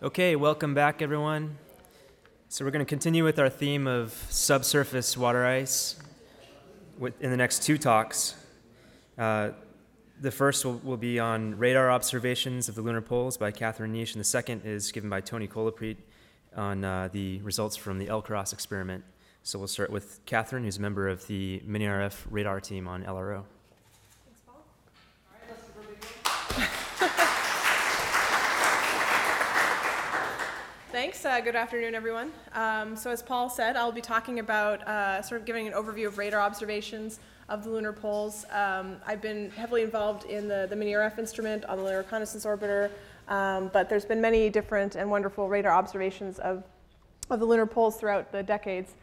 Okay, 0.00 0.36
welcome 0.36 0.74
back, 0.74 1.02
everyone. 1.02 1.58
So, 2.48 2.64
we're 2.64 2.70
going 2.70 2.86
to 2.86 2.88
continue 2.88 3.24
with 3.24 3.40
our 3.40 3.48
theme 3.48 3.88
of 3.88 4.12
subsurface 4.30 5.16
water 5.16 5.44
ice 5.44 5.96
in 7.18 7.30
the 7.32 7.36
next 7.36 7.64
two 7.64 7.76
talks. 7.76 8.36
Uh, 9.18 9.50
the 10.20 10.30
first 10.30 10.64
will, 10.64 10.80
will, 10.84 10.96
be 10.96 11.18
on 11.18 11.58
radar 11.58 11.90
observations 11.90 12.68
of 12.68 12.76
the 12.76 12.80
lunar 12.80 13.00
poles 13.00 13.36
by 13.36 13.50
Catherine 13.50 13.92
Neish, 13.92 14.12
and 14.12 14.20
the 14.20 14.24
second 14.24 14.62
is 14.64 14.92
given 14.92 15.10
by 15.10 15.20
Tony 15.20 15.48
Colaprete 15.48 15.96
on 16.54 16.84
uh, 16.84 17.08
the 17.10 17.40
results 17.40 17.74
from 17.74 17.98
the 17.98 18.06
LCROSS 18.06 18.52
experiment. 18.52 19.02
So, 19.42 19.58
we'll 19.58 19.66
start 19.66 19.90
with 19.90 20.20
Catherine, 20.26 20.62
who's 20.62 20.76
a 20.76 20.80
member 20.80 21.08
of 21.08 21.26
the 21.26 21.60
MiniRF 21.66 22.24
radar 22.30 22.60
team 22.60 22.86
on 22.86 23.02
LRO. 23.02 23.42
Thanks. 30.98 31.24
Uh, 31.24 31.38
good 31.40 31.54
afternoon, 31.54 31.94
everyone. 31.94 32.32
Um, 32.54 32.96
so, 32.96 33.12
as 33.12 33.22
Paul 33.22 33.48
said, 33.48 33.76
I'll 33.76 33.92
be 33.92 34.00
talking 34.00 34.40
about 34.40 34.82
uh, 34.88 35.22
sort 35.22 35.40
of 35.40 35.46
giving 35.46 35.68
an 35.68 35.72
overview 35.72 36.08
of 36.08 36.18
radar 36.18 36.40
observations 36.40 37.20
of 37.48 37.62
the 37.62 37.70
lunar 37.70 37.92
poles. 37.92 38.44
Um, 38.50 38.96
I've 39.06 39.22
been 39.22 39.50
heavily 39.50 39.82
involved 39.82 40.24
in 40.24 40.48
the, 40.48 40.66
the 40.68 40.74
MiniRF 40.74 41.16
instrument 41.16 41.64
on 41.66 41.78
the 41.78 41.84
Lunar 41.84 41.98
Reconnaissance 41.98 42.44
Orbiter, 42.44 42.90
um, 43.28 43.70
but 43.72 43.88
there's 43.88 44.04
been 44.04 44.20
many 44.20 44.50
different 44.50 44.96
and 44.96 45.08
wonderful 45.08 45.48
radar 45.48 45.70
observations 45.70 46.40
of, 46.40 46.64
of 47.30 47.38
the 47.38 47.46
lunar 47.46 47.64
poles 47.64 47.96
throughout 47.96 48.32
the 48.32 48.42
decades. 48.42 48.96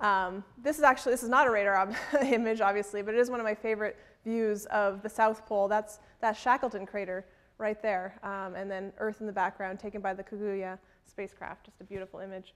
Um, 0.00 0.42
this 0.56 0.78
is 0.78 0.84
actually 0.84 1.12
this 1.12 1.22
is 1.22 1.28
not 1.28 1.46
a 1.46 1.50
radar 1.50 1.94
image, 2.22 2.62
obviously, 2.62 3.02
but 3.02 3.12
it 3.12 3.20
is 3.20 3.28
one 3.28 3.40
of 3.40 3.44
my 3.44 3.54
favorite 3.54 3.98
views 4.24 4.64
of 4.70 5.02
the 5.02 5.08
South 5.10 5.44
Pole. 5.44 5.68
That's 5.68 5.98
that 6.22 6.34
Shackleton 6.34 6.86
crater 6.86 7.26
right 7.58 7.82
there, 7.82 8.18
um, 8.22 8.54
and 8.54 8.70
then 8.70 8.90
Earth 8.96 9.20
in 9.20 9.26
the 9.26 9.34
background, 9.34 9.78
taken 9.78 10.00
by 10.00 10.14
the 10.14 10.24
Kaguya 10.24 10.78
spacecraft. 11.06 11.66
Just 11.66 11.80
a 11.80 11.84
beautiful 11.84 12.20
image. 12.20 12.54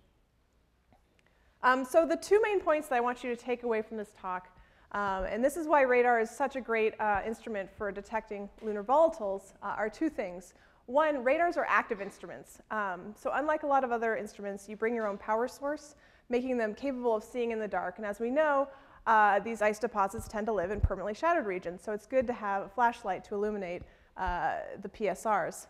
Um, 1.63 1.85
so 1.85 2.07
the 2.07 2.17
two 2.17 2.41
main 2.43 2.61
points 2.61 2.89
that 2.89 2.97
I 2.97 3.01
want 3.01 3.25
you 3.25 3.35
to 3.35 3.37
take 3.37 3.63
away 3.63 3.83
from 3.83 3.97
this 3.97 4.13
talk, 4.21 4.49
um, 4.93 5.25
and 5.25 5.45
this 5.45 5.57
is 5.57 5.67
why 5.67 5.83
radar 5.83 6.21
is 6.21 6.31
such 6.31 6.57
a 6.57 6.61
great 6.61 6.99
uh, 7.01 7.21
instrument 7.27 7.69
for 7.77 7.91
detecting 7.91 8.49
lunar 8.63 8.85
volatiles, 8.85 9.55
uh, 9.63 9.75
are 9.77 9.91
two 9.91 10.09
things. 10.09 10.55
One, 10.87 11.25
radars 11.25 11.57
are 11.57 11.67
active 11.69 12.01
instruments. 12.01 12.61
Um, 12.71 13.15
so 13.17 13.31
unlike 13.35 13.65
a 13.65 13.67
lot 13.67 13.83
of 13.83 13.91
other 13.91 14.17
instruments, 14.17 14.69
you 14.69 14.77
bring 14.77 14.95
your 14.95 15.09
own 15.09 15.19
power 15.19 15.49
source, 15.49 15.97
making 16.29 16.57
them 16.57 16.75
capable 16.75 17.17
of 17.17 17.25
seeing 17.25 17.51
in 17.51 17.59
the 17.59 17.67
dark. 17.67 17.99
And 17.99 18.07
as 18.07 18.21
we 18.21 18.31
know, 18.31 18.69
uh, 19.07 19.41
these 19.41 19.63
ice 19.63 19.79
deposits 19.79 20.29
tend 20.29 20.47
to 20.47 20.53
live 20.53 20.71
in 20.71 20.81
permanently 20.81 21.15
shadowed 21.15 21.47
regions, 21.47 21.83
so 21.83 21.93
it's 21.93 22.07
good 22.07 22.27
to 22.27 22.33
have 22.33 22.63
a 22.63 22.69
flashlight 22.69 23.25
to 23.25 23.35
illuminate 23.35 23.83
uh, 24.17 24.57
the 24.83 24.89
PSRs. 24.89 25.67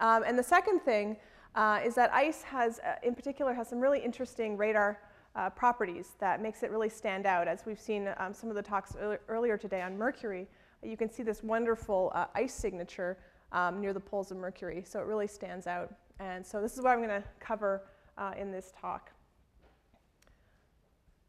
Um, 0.00 0.24
and 0.26 0.38
the 0.38 0.42
second 0.42 0.80
thing 0.80 1.16
uh, 1.54 1.80
is 1.84 1.94
that 1.94 2.12
ice 2.12 2.42
has, 2.42 2.78
uh, 2.80 2.94
in 3.02 3.14
particular, 3.14 3.52
has 3.52 3.68
some 3.68 3.80
really 3.80 4.00
interesting 4.00 4.56
radar 4.56 5.00
uh, 5.34 5.50
properties 5.50 6.12
that 6.18 6.40
makes 6.42 6.62
it 6.62 6.70
really 6.70 6.88
stand 6.88 7.26
out. 7.26 7.48
As 7.48 7.64
we've 7.66 7.80
seen 7.80 8.12
um, 8.18 8.32
some 8.34 8.50
of 8.50 8.56
the 8.56 8.62
talks 8.62 8.96
earlier 9.28 9.56
today 9.56 9.82
on 9.82 9.96
Mercury, 9.96 10.46
you 10.82 10.96
can 10.96 11.10
see 11.10 11.22
this 11.22 11.42
wonderful 11.42 12.12
uh, 12.14 12.26
ice 12.34 12.54
signature 12.54 13.18
um, 13.52 13.80
near 13.80 13.92
the 13.92 14.00
poles 14.00 14.30
of 14.30 14.36
Mercury, 14.36 14.82
so 14.86 15.00
it 15.00 15.06
really 15.06 15.26
stands 15.26 15.66
out. 15.66 15.92
And 16.18 16.46
so 16.46 16.60
this 16.60 16.76
is 16.76 16.82
what 16.82 16.90
I'm 16.90 16.98
going 16.98 17.22
to 17.22 17.24
cover 17.38 17.82
uh, 18.16 18.32
in 18.38 18.52
this 18.52 18.72
talk. 18.80 19.10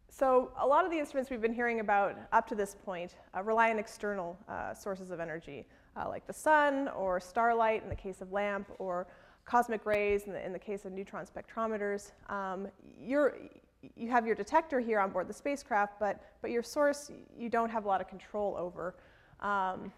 So 0.09 0.51
a 0.59 0.67
lot 0.67 0.85
of 0.85 0.91
the 0.91 0.99
instruments 0.99 1.31
we've 1.31 1.41
been 1.41 1.53
hearing 1.53 1.79
about 1.79 2.17
up 2.31 2.47
to 2.49 2.55
this 2.55 2.75
point 2.85 3.15
uh, 3.35 3.41
rely 3.41 3.71
on 3.71 3.79
external 3.79 4.37
sources 4.77 5.09
of 5.09 5.19
energy, 5.19 5.65
like 6.07 6.27
the 6.27 6.33
sun 6.33 6.89
or 6.89 7.19
starlight 7.19 7.81
in 7.81 7.89
the 7.89 7.95
case 7.95 8.21
of 8.21 8.31
LAMP, 8.31 8.67
or 8.77 9.07
cosmic 9.51 9.85
rays 9.85 10.23
in 10.27 10.31
the, 10.31 10.45
in 10.45 10.53
the 10.53 10.59
case 10.59 10.85
of 10.85 10.93
neutron 10.93 11.25
spectrometers. 11.25 12.11
Um, 12.29 12.67
you 13.01 14.09
have 14.09 14.25
your 14.25 14.35
detector 14.35 14.79
here 14.79 14.97
on 14.97 15.09
board 15.09 15.27
the 15.27 15.33
spacecraft, 15.33 15.99
but, 15.99 16.23
but 16.41 16.51
your 16.51 16.63
source 16.63 17.11
you 17.37 17.49
don't 17.49 17.69
have 17.69 17.83
a 17.83 17.87
lot 17.87 17.99
of 17.99 18.07
control 18.07 18.55
over, 18.57 18.95
um, 19.41 19.91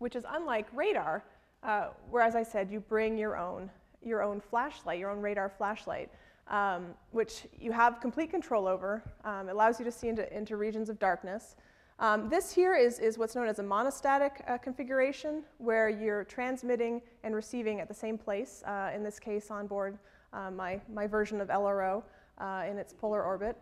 which 0.00 0.16
is 0.16 0.24
unlike 0.28 0.66
radar, 0.74 1.24
uh, 1.62 1.88
where, 2.10 2.22
as 2.22 2.36
I 2.36 2.42
said, 2.42 2.70
you 2.70 2.80
bring 2.80 3.16
your 3.16 3.38
own, 3.38 3.70
your 4.04 4.22
own 4.22 4.40
flashlight, 4.40 4.98
your 4.98 5.10
own 5.10 5.22
radar 5.22 5.48
flashlight, 5.48 6.10
um, 6.48 6.88
which 7.12 7.46
you 7.58 7.72
have 7.72 8.00
complete 8.02 8.30
control 8.30 8.66
over. 8.66 9.02
Um, 9.24 9.48
allows 9.48 9.78
you 9.78 9.86
to 9.86 9.92
see 9.92 10.08
into, 10.08 10.30
into 10.36 10.58
regions 10.58 10.90
of 10.90 10.98
darkness. 10.98 11.56
Um, 11.98 12.28
this 12.28 12.52
here 12.52 12.74
is, 12.74 12.98
is 12.98 13.16
what's 13.16 13.34
known 13.34 13.48
as 13.48 13.58
a 13.58 13.62
monostatic 13.62 14.48
uh, 14.48 14.58
configuration, 14.58 15.42
where 15.56 15.88
you're 15.88 16.24
transmitting 16.24 17.00
and 17.24 17.34
receiving 17.34 17.80
at 17.80 17.88
the 17.88 17.94
same 17.94 18.18
place, 18.18 18.62
uh, 18.66 18.90
in 18.94 19.02
this 19.02 19.18
case 19.18 19.50
on 19.50 19.66
board 19.66 19.98
uh, 20.34 20.50
my, 20.50 20.78
my 20.92 21.06
version 21.06 21.40
of 21.40 21.48
LRO 21.48 22.02
uh, 22.38 22.64
in 22.68 22.76
its 22.76 22.92
polar 22.92 23.22
orbit, 23.22 23.56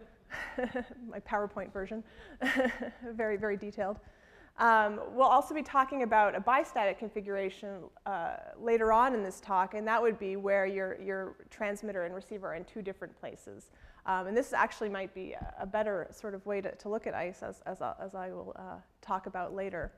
my 1.08 1.20
PowerPoint 1.20 1.72
version, 1.72 2.02
very, 3.12 3.36
very 3.36 3.56
detailed. 3.56 4.00
Um, 4.58 5.00
we'll 5.12 5.26
also 5.26 5.54
be 5.54 5.62
talking 5.62 6.02
about 6.02 6.34
a 6.34 6.40
bistatic 6.40 6.98
configuration 6.98 7.82
uh, 8.06 8.36
later 8.60 8.92
on 8.92 9.14
in 9.14 9.22
this 9.22 9.40
talk, 9.40 9.74
and 9.74 9.86
that 9.86 10.00
would 10.00 10.18
be 10.18 10.34
where 10.36 10.66
your, 10.66 11.00
your 11.00 11.36
transmitter 11.50 12.04
and 12.04 12.14
receiver 12.14 12.48
are 12.48 12.54
in 12.54 12.64
two 12.64 12.82
different 12.82 13.18
places. 13.18 13.70
Um, 14.06 14.26
and 14.26 14.36
this 14.36 14.52
actually 14.52 14.90
might 14.90 15.14
be 15.14 15.34
a, 15.58 15.64
better 15.66 16.08
sort 16.10 16.34
of 16.34 16.44
way 16.44 16.60
to, 16.60 16.74
to 16.74 16.88
look 16.88 17.06
at 17.06 17.14
ice, 17.14 17.42
as, 17.42 17.62
as, 17.64 17.78
as 18.00 18.14
I 18.14 18.28
will 18.28 18.54
uh, 18.56 18.76
talk 19.00 19.26
about 19.26 19.54
later. 19.54 19.92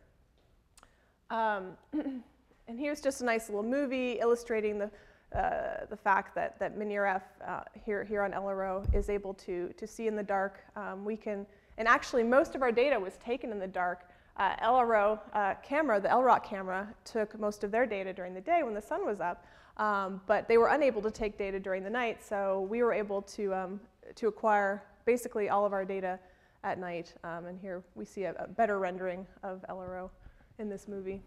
Um, 1.30 1.72
and 1.92 2.78
here's 2.78 3.00
just 3.00 3.20
a 3.20 3.24
nice 3.24 3.48
little 3.48 3.64
movie 3.64 4.12
illustrating 4.20 4.78
the, 4.78 4.90
uh, 5.36 5.86
the 5.90 5.96
fact 5.96 6.36
that, 6.36 6.56
that 6.60 6.78
MiniRF 6.78 7.22
uh, 7.46 7.60
here, 7.84 8.04
here 8.04 8.22
on 8.22 8.30
LRO 8.30 8.86
is 8.94 9.10
able 9.10 9.34
to, 9.34 9.72
to 9.76 9.86
see 9.88 10.06
in 10.06 10.14
the 10.14 10.22
dark. 10.22 10.60
Um, 10.76 11.04
we 11.04 11.16
can, 11.16 11.44
and 11.76 11.88
actually 11.88 12.22
most 12.22 12.54
of 12.54 12.62
our 12.62 12.70
data 12.70 12.98
was 12.98 13.16
taken 13.16 13.50
in 13.50 13.58
the 13.58 13.66
dark. 13.66 14.08
Uh, 14.36 14.54
LRO 14.56 15.18
uh, 15.32 15.54
camera, 15.64 16.00
the 16.00 16.08
LROC 16.08 16.44
camera, 16.44 16.86
took 17.04 17.38
most 17.40 17.64
of 17.64 17.72
their 17.72 17.86
data 17.86 18.12
during 18.12 18.34
the 18.34 18.40
day 18.40 18.62
when 18.62 18.74
the 18.74 18.82
sun 18.82 19.04
was 19.04 19.18
up, 19.18 19.44
um, 19.78 20.20
but 20.26 20.46
they 20.46 20.58
were 20.58 20.68
unable 20.68 21.02
to 21.02 21.10
take 21.10 21.36
data 21.36 21.58
during 21.58 21.82
the 21.82 21.90
night, 21.90 22.22
so 22.22 22.66
we 22.70 22.82
were 22.82 22.92
able 22.92 23.22
to 23.22 23.54
um, 23.54 23.80
to 24.14 24.28
acquire 24.28 24.84
basically 25.04 25.48
all 25.48 25.64
of 25.64 25.72
our 25.72 25.84
data 25.84 26.18
at 26.64 26.78
night. 26.78 27.14
Um, 27.24 27.46
and 27.46 27.58
here 27.58 27.82
we 27.94 28.04
see 28.04 28.24
a, 28.24 28.34
a, 28.38 28.48
better 28.48 28.78
rendering 28.78 29.26
of 29.42 29.64
LRO 29.68 30.10
in 30.58 30.68
this 30.68 30.88
movie. 30.88 31.22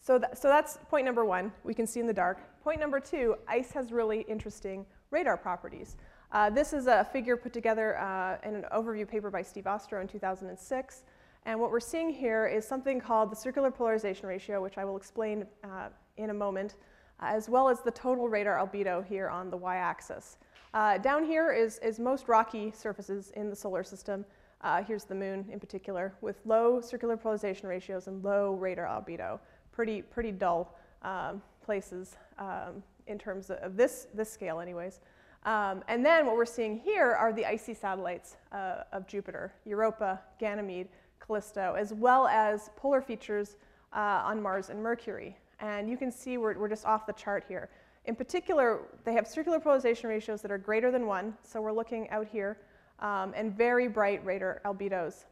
So, 0.00 0.18
th 0.18 0.30
so 0.34 0.48
that's 0.48 0.78
point 0.90 1.04
number 1.04 1.24
one, 1.24 1.52
we 1.64 1.74
can 1.74 1.86
see 1.86 2.00
in 2.00 2.06
the 2.06 2.12
dark. 2.12 2.38
Point 2.62 2.80
number 2.80 3.00
two, 3.00 3.36
ice 3.48 3.70
has 3.72 3.92
really 3.92 4.20
interesting 4.28 4.86
radar 5.10 5.36
properties. 5.36 5.96
Uh, 6.32 6.48
this 6.48 6.72
is 6.72 6.86
a 6.86 7.04
figure 7.12 7.36
put 7.36 7.52
together 7.52 7.98
uh, 7.98 8.38
in 8.48 8.54
an 8.54 8.64
overview 8.72 9.06
paper 9.06 9.30
by 9.30 9.42
Steve 9.42 9.66
Ostro 9.66 10.00
in 10.00 10.08
2006. 10.08 11.04
And 11.44 11.60
what 11.60 11.70
we're 11.70 11.80
seeing 11.80 12.08
here 12.08 12.46
is 12.46 12.66
something 12.66 13.00
called 13.00 13.30
the 13.30 13.36
circular 13.36 13.70
polarization 13.70 14.26
ratio, 14.28 14.62
which 14.62 14.78
I 14.78 14.84
will 14.84 14.96
explain 14.96 15.44
uh, 15.64 15.88
in 16.16 16.30
a 16.30 16.34
moment, 16.34 16.76
as 17.20 17.48
well 17.48 17.68
as 17.68 17.80
the 17.80 17.90
total 17.90 18.28
radar 18.28 18.56
albedo 18.56 19.04
here 19.04 19.28
on 19.28 19.50
the 19.50 19.56
y-axis. 19.56 20.38
Uh, 20.74 20.96
down 20.96 21.22
here 21.22 21.52
is, 21.52 21.78
is 21.80 21.98
most 21.98 22.28
rocky 22.28 22.72
surfaces 22.74 23.30
in 23.36 23.50
the 23.50 23.56
solar 23.56 23.84
system. 23.84 24.24
Uh, 24.62 24.82
here's 24.82 25.04
the 25.04 25.14
moon 25.14 25.44
in 25.50 25.60
particular, 25.60 26.14
with 26.22 26.40
low 26.46 26.80
circular 26.80 27.16
polarization 27.16 27.68
ratios 27.68 28.06
and 28.06 28.24
low 28.24 28.54
radar 28.54 28.86
albedo. 28.86 29.38
Pretty, 29.70 30.00
pretty 30.00 30.32
dull 30.32 30.74
um, 31.02 31.42
places 31.62 32.16
um, 32.38 32.82
in 33.06 33.18
terms 33.18 33.50
of 33.50 33.76
this, 33.76 34.06
this 34.14 34.30
scale 34.30 34.60
anyways. 34.60 35.00
Um, 35.44 35.82
and 35.88 36.06
then 36.06 36.24
what 36.24 36.36
we're 36.36 36.46
seeing 36.46 36.78
here 36.78 37.12
are 37.12 37.32
the 37.32 37.44
icy 37.44 37.74
satellites 37.74 38.36
uh, 38.52 38.84
of 38.92 39.06
Jupiter, 39.06 39.52
Europa, 39.66 40.20
Ganymede, 40.38 40.88
Callisto, 41.20 41.74
as 41.76 41.92
well 41.92 42.28
as 42.28 42.70
polar 42.76 43.02
features 43.02 43.56
uh, 43.92 44.22
on 44.24 44.40
Mars 44.40 44.70
and 44.70 44.82
Mercury. 44.82 45.36
And 45.60 45.90
you 45.90 45.96
can 45.96 46.10
see 46.10 46.38
we're, 46.38 46.58
we're 46.58 46.68
just 46.68 46.86
off 46.86 47.06
the 47.06 47.12
chart 47.12 47.44
here. 47.46 47.68
In 48.04 48.16
particular, 48.16 48.80
they 49.04 49.12
have 49.12 49.26
circular 49.28 49.60
polarization 49.60 50.08
ratios 50.08 50.42
that 50.42 50.50
are 50.50 50.58
greater 50.58 50.90
than 50.90 51.06
one, 51.06 51.34
so 51.42 51.60
we're 51.60 51.72
looking 51.72 52.10
out 52.10 52.26
here, 52.26 52.58
um, 52.98 53.32
and 53.36 53.56
very 53.56 53.86
bright 53.86 54.24
radar 54.24 54.60
albedos. 54.64 55.24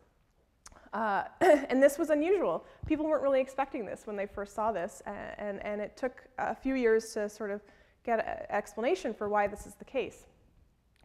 Uh, 0.93 1.25
and 1.41 1.83
this 1.83 1.99
was 1.99 2.11
unusual. 2.11 2.65
People 2.87 3.07
weren't 3.07 3.23
really 3.23 3.41
expecting 3.41 3.85
this 3.85 4.07
when 4.07 4.17
they 4.17 4.27
first 4.27 4.55
saw 4.55 4.71
this, 4.71 5.03
and, 5.07 5.35
and, 5.39 5.67
and 5.67 5.81
it 5.81 5.97
took 5.97 6.23
a 6.39 6.55
few 6.55 6.75
years 6.75 7.13
to 7.15 7.29
sort 7.29 7.51
of 7.51 7.61
get 8.05 8.21
an 8.21 8.47
explanation 8.51 9.13
for 9.13 9.29
why 9.29 9.47
this 9.47 9.67
is 9.67 9.75
the 9.75 9.85
case. 9.85 10.27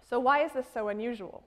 So 0.07 0.19
why 0.19 0.43
is 0.43 0.53
this 0.53 0.67
so 0.71 0.89
unusual? 0.89 1.43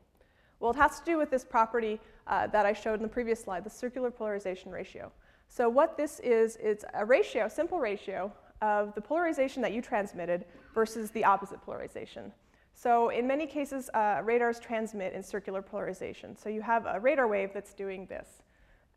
Well, 0.60 0.72
it 0.72 0.76
has 0.76 0.98
to 0.98 1.04
do 1.04 1.16
with 1.16 1.30
this 1.30 1.44
property 1.44 2.00
uh, 2.26 2.48
that 2.48 2.66
I 2.66 2.72
showed 2.72 2.94
in 2.94 3.02
the 3.02 3.08
previous 3.08 3.40
slide, 3.40 3.64
the 3.64 3.70
circular 3.70 4.10
polarization 4.10 4.72
ratio. 4.72 5.12
So 5.48 5.68
what 5.68 5.96
this 5.96 6.20
is, 6.20 6.58
it's 6.60 6.84
a 6.94 7.04
ratio, 7.04 7.48
simple 7.48 7.78
ratio, 7.78 8.32
of 8.60 8.94
the 8.94 9.00
polarization 9.00 9.62
that 9.62 9.72
you 9.72 9.82
transmitted 9.82 10.44
versus 10.74 11.10
the 11.10 11.24
opposite 11.24 11.60
polarization. 11.62 12.32
So 12.74 13.08
in 13.08 13.26
many 13.26 13.46
cases, 13.46 13.90
uh, 13.94 14.20
radars 14.24 14.60
transmit 14.60 15.12
in 15.12 15.22
circular 15.22 15.62
polarization. 15.62 16.36
So 16.36 16.48
you 16.48 16.62
have 16.62 16.86
a 16.86 17.00
radar 17.00 17.26
wave 17.26 17.50
that's 17.52 17.74
doing 17.74 18.06
this. 18.06 18.42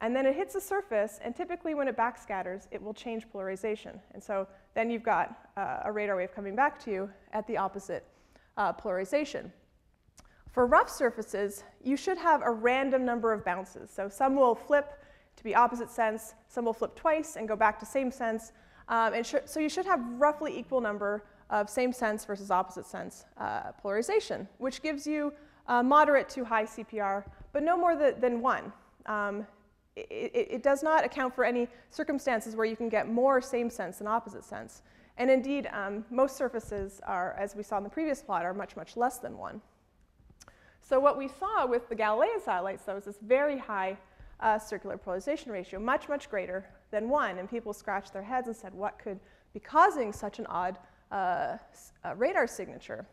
And 0.02 0.16
then 0.16 0.26
it 0.26 0.36
hits 0.36 0.56
the 0.56 0.62
surface, 0.62 1.20
and 1.24 1.36
typically 1.36 1.76
when 1.76 1.88
it 1.88 1.96
backscatters, 1.96 2.68
it 2.72 2.82
will 2.82 2.94
change 2.94 3.30
polarization. 3.32 4.00
And 4.14 4.24
so 4.24 4.48
then 4.74 4.90
you've 4.90 5.04
got 5.04 5.50
uh, 5.58 5.82
a 5.86 5.92
radar 5.92 6.16
wave 6.16 6.34
coming 6.34 6.56
back 6.56 6.80
to 6.86 6.92
you 6.92 7.10
at 7.34 7.46
the 7.46 7.58
opposite 7.58 8.06
uh, 8.58 8.74
polarization. 8.74 9.52
For 10.52 10.66
rough 10.66 10.90
surfaces, 10.90 11.64
you 11.84 11.96
should 11.96 12.18
have 12.18 12.42
a 12.44 12.52
random 12.52 13.06
number 13.06 13.32
of 13.32 13.46
bounces. 13.46 13.90
So 13.90 14.10
some 14.10 14.36
will 14.36 14.56
flip 14.56 14.94
to 15.38 15.44
be 15.44 15.56
opposite 15.56 15.90
sense, 15.90 16.36
some 16.48 16.66
will 16.66 16.74
flip 16.74 16.96
twice 16.96 17.36
and 17.36 17.48
go 17.48 17.56
back 17.56 17.80
to 17.80 17.86
same 17.86 18.12
sense. 18.12 18.52
Um, 18.88 19.14
and 19.14 19.42
so 19.46 19.60
you 19.60 19.70
should 19.70 19.86
have 19.86 20.02
roughly 20.20 20.58
equal 20.58 20.82
number 20.82 21.24
of 21.50 21.70
same 21.70 21.92
sense 21.94 22.26
versus 22.26 22.52
opposite 22.52 22.86
sense 22.86 23.26
uh, 23.38 23.72
polarization, 23.82 24.48
which 24.58 24.82
gives 24.82 25.06
you 25.06 25.34
moderate 25.68 26.28
to 26.28 26.44
high 26.44 26.66
CPR, 26.66 27.24
but 27.54 27.64
no 27.64 27.78
more 27.78 27.96
th- 27.96 28.16
than 28.20 28.42
one. 28.42 28.74
Um, 29.06 29.48
it, 29.96 30.48
it, 30.52 30.64
does 30.64 30.84
not 30.84 31.04
account 31.04 31.36
for 31.36 31.44
any 31.44 31.68
circumstances 31.90 32.56
where 32.56 32.66
you 32.66 32.76
can 32.76 32.90
get 32.90 33.10
more 33.10 33.42
same 33.42 33.70
sense 33.70 33.98
than 33.98 34.08
opposite 34.08 34.44
sense. 34.44 34.84
And 35.18 35.30
indeed, 35.30 35.68
um, 35.74 36.06
most 36.10 36.38
surfaces 36.38 37.02
are, 37.06 37.34
as 37.34 37.56
we 37.56 37.64
saw 37.64 37.78
in 37.78 37.84
the 37.84 37.90
previous 37.90 38.22
plot, 38.22 38.46
are 38.46 38.54
much, 38.54 38.76
much 38.76 38.96
less 38.96 39.20
than 39.20 39.38
one. 39.38 39.62
So 40.82 41.00
what 41.00 41.18
we 41.18 41.28
saw 41.28 41.66
with 41.66 41.90
the 41.90 41.96
Galilean 41.96 42.42
satellites, 42.42 42.84
though, 42.86 42.98
is 42.98 43.06
this 43.06 43.18
very 43.22 43.58
high 43.58 43.98
uh, 44.42 44.58
circular 44.58 44.98
polarization 44.98 45.52
ratio, 45.52 45.80
much, 45.80 46.10
much 46.10 46.30
greater 46.30 46.66
than 46.92 47.10
one. 47.10 47.38
And 47.40 47.50
people 47.50 47.74
scratched 47.74 48.14
their 48.14 48.24
heads 48.24 48.48
and 48.48 48.56
said, 48.56 48.74
what 48.74 49.00
could 49.00 49.20
be 49.54 49.60
causing 49.60 50.12
such 50.14 50.40
an 50.40 50.46
odd 50.48 50.78
uh, 51.12 51.58
uh, 52.06 52.16
radar 52.16 52.48
signature? 52.48 53.06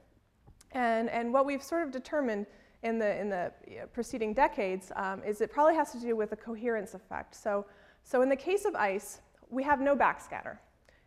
And, 0.72 1.08
and 1.10 1.32
what 1.32 1.46
we've 1.46 1.62
sort 1.62 1.82
of 1.82 1.90
determined 1.90 2.46
in 2.82 2.98
the, 2.98 3.18
in 3.20 3.28
the 3.28 3.52
preceding 3.92 4.32
decades 4.34 4.92
um, 4.96 5.22
is 5.24 5.40
it 5.40 5.50
probably 5.50 5.74
has 5.74 5.92
to 5.92 6.00
do 6.00 6.14
with 6.14 6.32
a 6.32 6.36
coherence 6.36 6.94
effect. 6.94 7.34
So, 7.34 7.66
so 8.04 8.22
in 8.22 8.28
the 8.28 8.36
case 8.36 8.64
of 8.64 8.74
ice, 8.74 9.20
we 9.50 9.62
have 9.64 9.80
no 9.80 9.96
backscatter. 9.96 10.58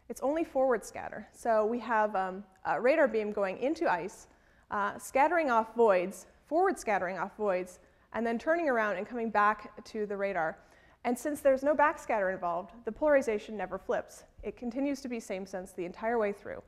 It's 0.09 0.21
only 0.21 0.43
forward 0.43 0.83
scatter. 0.83 1.27
So 1.31 1.65
we 1.65 1.79
have 1.79 2.15
um, 2.15 2.43
a 2.65 2.81
radar 2.81 3.07
beam 3.07 3.31
going 3.31 3.57
into 3.59 3.89
ice, 3.89 4.27
uh, 4.69 4.97
scattering 4.97 5.49
off 5.49 5.73
voids, 5.75 6.25
forward 6.47 6.77
scattering 6.77 7.17
off 7.17 7.37
voids, 7.37 7.79
and 8.13 8.25
then 8.25 8.37
turning 8.37 8.69
around 8.69 8.97
and 8.97 9.07
coming 9.07 9.29
back 9.29 9.83
to 9.85 10.05
the 10.05 10.15
radar. 10.17 10.57
And 11.03 11.17
since 11.17 11.41
there's 11.41 11.63
no 11.63 11.73
backscatter 11.73 12.31
involved, 12.31 12.71
the 12.85 12.91
polarization 12.91 13.57
never 13.57 13.77
flips. 13.77 14.23
It 14.43 14.55
continues 14.55 15.01
to 15.01 15.07
be 15.07 15.19
same 15.19 15.45
sense 15.45 15.71
the 15.71 15.85
entire 15.85 16.19
way 16.19 16.31
through. 16.31 16.61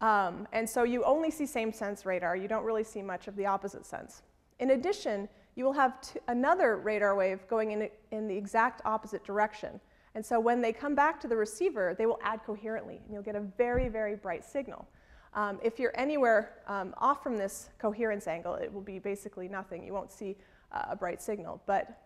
Um, 0.00 0.48
and 0.52 0.68
so 0.68 0.82
you 0.84 1.04
only 1.04 1.30
see 1.30 1.46
same 1.46 1.72
sense 1.72 2.06
radar. 2.06 2.36
You 2.36 2.48
don't 2.48 2.64
really 2.64 2.84
see 2.84 3.02
much 3.02 3.28
of 3.28 3.36
the 3.36 3.46
opposite 3.46 3.86
sense. 3.86 4.22
In 4.58 4.70
addition, 4.70 5.28
you 5.56 5.64
will 5.64 5.72
have 5.72 5.94
another 6.28 6.76
radar 6.76 7.14
wave 7.14 7.46
going 7.48 7.72
in, 7.72 7.88
in 8.10 8.26
the 8.26 8.36
exact 8.36 8.80
opposite 8.84 9.24
direction. 9.24 9.80
And 10.14 10.24
so 10.24 10.38
when 10.38 10.60
they 10.60 10.72
come 10.72 10.94
back 10.94 11.20
to 11.20 11.28
the 11.28 11.36
receiver, 11.36 11.94
they 11.98 12.06
will 12.06 12.20
add 12.22 12.40
coherently, 12.44 13.00
and 13.04 13.12
you'll 13.12 13.22
get 13.22 13.36
a 13.36 13.40
very, 13.40 13.88
very 13.88 14.14
bright 14.14 14.44
signal. 14.44 14.86
Um, 15.34 15.58
if 15.62 15.78
you're 15.78 15.96
anywhere 15.96 16.54
um, 16.68 16.94
off 16.98 17.22
from 17.22 17.36
this 17.36 17.70
coherence 17.78 18.28
angle, 18.28 18.54
it 18.54 18.72
will 18.72 18.80
be 18.80 19.00
basically 19.00 19.48
nothing. 19.48 19.84
You 19.84 19.92
won't 19.92 20.12
see 20.12 20.36
uh, 20.72 20.86
a 20.90 20.96
bright 20.96 21.22
signal. 21.22 21.60
But, 21.66 22.00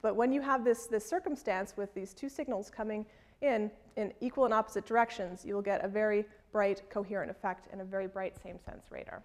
but 0.00 0.16
when 0.16 0.32
you 0.32 0.40
have 0.40 0.64
this, 0.64 0.86
this 0.86 1.06
circumstance 1.06 1.74
with 1.76 1.94
these 1.94 2.14
two 2.14 2.28
signals 2.28 2.70
coming 2.70 3.06
in 3.40 3.70
in 3.96 4.12
equal 4.20 4.44
and 4.44 4.54
opposite 4.54 4.86
directions, 4.86 5.44
you 5.44 5.54
will 5.54 5.62
get 5.62 5.84
a 5.84 5.88
very 5.88 6.24
bright 6.52 6.82
coherent 6.90 7.30
effect 7.30 7.68
and 7.72 7.80
a 7.80 7.84
very 7.84 8.06
bright 8.06 8.36
same 8.42 8.58
sense 8.58 8.84
radar. 8.90 9.22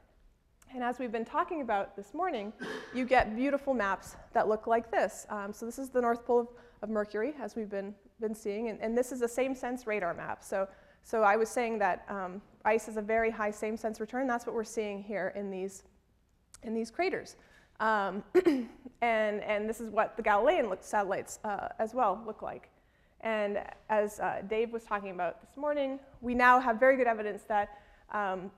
And 0.74 0.84
as 0.84 1.00
we've 1.00 1.12
been 1.12 1.26
talking 1.26 1.62
about 1.62 1.96
this 1.96 2.14
morning, 2.14 2.52
you 2.94 3.06
get 3.06 3.36
beautiful 3.36 3.74
maps 3.74 4.16
that 4.34 4.50
look 4.50 4.68
like 4.68 4.92
this. 4.92 5.26
Um, 5.30 5.54
so 5.54 5.66
this 5.66 5.80
is 5.80 5.90
the 5.90 6.02
North 6.02 6.26
Pole 6.26 6.42
of, 6.42 6.48
of 6.82 6.90
Mercury, 6.90 7.34
as 7.42 7.56
we've 7.56 7.70
been, 7.70 7.96
been 8.20 8.36
seeing, 8.36 8.68
and, 8.70 8.80
and, 8.82 8.98
this 8.98 9.12
is 9.12 9.22
a 9.22 9.28
same 9.28 9.56
sense 9.56 9.88
radar 9.88 10.14
map. 10.14 10.44
So, 10.44 10.68
so 11.04 11.24
I 11.24 11.38
was 11.38 11.50
saying 11.50 11.80
that 11.80 12.06
um, 12.10 12.42
ice 12.66 12.90
is 12.90 12.98
a 12.98 13.02
very 13.02 13.32
high 13.32 13.52
same 13.52 13.78
sense 13.78 14.02
return. 14.02 14.28
That's 14.28 14.46
what 14.46 14.54
we're 14.54 14.66
seeing 14.66 15.02
here 15.02 15.32
in 15.36 15.50
these, 15.50 15.84
in 16.64 16.74
these 16.74 16.92
craters. 16.92 17.38
Um, 17.80 18.24
and, 19.02 19.42
and 19.42 19.70
this 19.70 19.80
is 19.80 19.90
what 19.90 20.18
the 20.18 20.24
Galilean 20.24 20.72
satellites 20.82 21.40
uh, 21.44 21.70
as 21.80 21.94
well 21.94 22.22
look 22.26 22.42
like. 22.42 22.70
And 23.22 23.60
as 23.90 24.20
uh, 24.20 24.42
Dave 24.48 24.72
was 24.72 24.84
talking 24.84 25.12
about 25.12 25.42
this 25.42 25.58
morning, 25.58 26.00
we 26.22 26.34
now 26.34 26.60
have 26.60 26.80
very 26.80 26.98
good 26.98 27.08
evidence 27.08 27.44
that 27.44 27.70
um, 28.12 28.52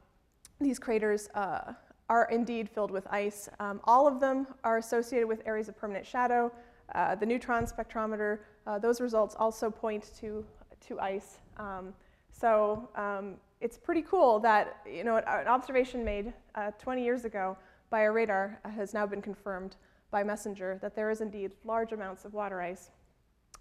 these 0.60 0.80
craters 0.80 1.30
uh, 1.34 1.74
are 2.10 2.28
indeed 2.32 2.70
filled 2.70 2.92
with 2.92 3.08
ice. 3.10 3.50
Um, 3.60 3.80
all 3.86 4.08
of 4.08 4.20
them 4.20 4.48
are 4.64 4.78
associated 4.78 5.28
with 5.28 5.42
areas 5.46 5.70
of 5.70 5.78
permanent 5.78 6.06
shadow. 6.06 6.52
Uh, 6.96 7.16
the 7.16 7.26
neutron 7.26 7.66
spectrometer, 7.66 8.40
uh, 8.68 8.80
those 8.80 9.00
results 9.00 9.36
also 9.38 9.70
point 9.70 10.12
to, 10.20 10.46
to 10.88 11.00
ice. 11.00 11.38
Um, 11.58 11.94
so 12.32 12.90
um, 12.96 13.36
it's 13.62 13.78
pretty 13.78 14.02
cool 14.02 14.40
that 14.40 14.78
you 14.92 15.04
know, 15.04 15.18
an 15.18 15.48
observation 15.48 16.04
made 16.04 16.34
uh, 16.56 16.72
20 16.80 17.04
years 17.04 17.26
ago 17.26 17.58
by 17.90 18.02
a 18.02 18.12
radar 18.12 18.60
has 18.76 18.94
now 18.94 19.06
been 19.06 19.22
confirmed 19.22 19.76
by 20.12 20.24
MESSENGER 20.24 20.80
that 20.82 20.96
there 20.96 21.10
is 21.10 21.22
indeed 21.22 21.52
large 21.64 21.92
amounts 21.92 22.26
of 22.26 22.34
water 22.34 22.62
ice 22.62 22.92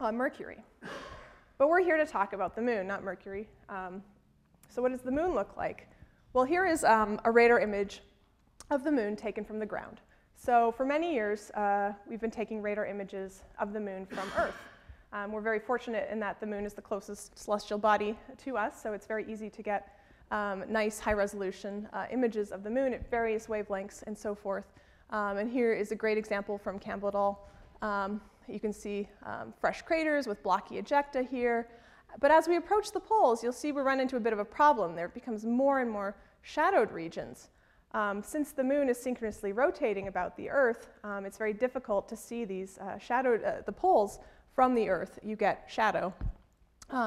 on 0.01 0.17
Mercury. 0.17 0.59
But 1.59 1.69
we're 1.69 1.83
here 1.83 1.97
to 1.97 2.07
talk 2.07 2.33
about 2.33 2.55
the 2.55 2.63
moon, 2.63 2.87
not 2.87 3.03
Mercury. 3.03 3.49
Um, 3.69 4.03
so 4.69 4.81
what 4.83 4.93
does 4.93 5.01
the 5.01 5.11
moon 5.11 5.35
look 5.35 5.57
like? 5.57 5.89
Well, 6.33 6.45
here 6.45 6.67
is 6.67 6.85
um, 6.85 7.21
a 7.25 7.31
radar 7.31 7.61
image 7.61 8.03
of 8.71 8.85
the 8.85 8.93
moon 8.93 9.17
taken 9.17 9.45
from 9.45 9.59
the 9.59 9.67
ground. 9.67 10.01
So 10.37 10.73
for 10.77 10.85
many 10.85 11.13
years, 11.13 11.51
uh, 11.51 11.93
we've 12.09 12.21
been 12.21 12.31
taking 12.31 12.63
radar 12.63 12.87
images 12.87 13.43
of 13.59 13.73
the 13.73 13.81
moon 13.81 14.07
from 14.07 14.31
Earth. 14.37 14.55
Um, 15.13 15.33
we're 15.33 15.41
very 15.41 15.59
fortunate 15.59 16.09
in 16.13 16.21
that 16.21 16.39
the 16.39 16.47
moon 16.47 16.65
is 16.65 16.75
the 16.75 16.83
closest 16.83 17.37
celestial 17.37 17.79
body 17.79 18.17
to 18.45 18.57
us, 18.57 18.81
so 18.81 18.93
it's 18.93 19.07
very 19.07 19.25
easy 19.31 19.51
to 19.51 19.63
get 19.63 19.98
um, 20.31 20.65
nice 20.69 20.99
high 20.99 21.13
resolution 21.13 21.89
uh, 21.93 22.07
images 22.11 22.51
of 22.53 22.63
the 22.63 22.71
moon 22.71 22.93
at 22.93 23.11
various 23.11 23.47
wavelengths 23.47 24.03
and 24.07 24.17
so 24.17 24.35
forth. 24.35 24.73
Um, 25.11 25.39
and 25.39 25.51
here 25.51 25.73
is 25.73 25.91
a 25.91 25.97
great 25.97 26.19
example 26.19 26.59
from 26.59 26.79
Campbell 26.79 27.09
et 27.09 27.15
al. 27.15 27.49
Um, 27.81 28.21
you 28.47 28.61
can 28.61 28.73
see 28.73 29.09
um, 29.25 29.53
fresh 29.61 29.83
craters 29.83 30.27
with 30.27 30.43
blocky 30.43 30.81
ejecta 30.81 31.27
here. 31.29 31.69
But 32.21 32.31
as 32.31 32.49
we 32.49 32.57
approach 32.57 32.93
the 32.93 33.01
poles, 33.01 33.43
you'll 33.43 33.53
see 33.53 33.73
we 33.73 33.83
run 33.83 34.01
into 34.01 34.17
a 34.17 34.21
bit 34.21 34.33
of 34.33 34.39
a 34.39 34.45
problem. 34.45 34.95
There 34.95 35.09
becomes 35.09 35.45
more 35.45 35.81
and 35.81 35.91
more 35.91 36.17
shadowed 36.43 36.91
regions. 36.91 37.49
Um, 37.93 38.23
since 38.23 38.53
the 38.53 38.65
moon 38.65 38.89
is 38.89 38.99
synchronously 38.99 39.53
rotating 39.53 40.09
about 40.09 40.37
the 40.37 40.51
Earth, 40.51 40.91
um, 41.05 41.25
it's 41.25 41.39
very 41.39 41.55
difficult 41.55 42.09
to 42.09 42.17
see 42.17 42.45
these 42.45 42.79
uh, 42.79 42.99
shadowed, 42.99 43.43
uh, 43.45 43.63
the 43.65 43.73
poles 43.73 44.19
from 44.55 44.75
the 44.75 44.89
Earth. 44.89 45.19
You 45.23 45.37
get 45.37 45.65
shadow. 45.69 46.13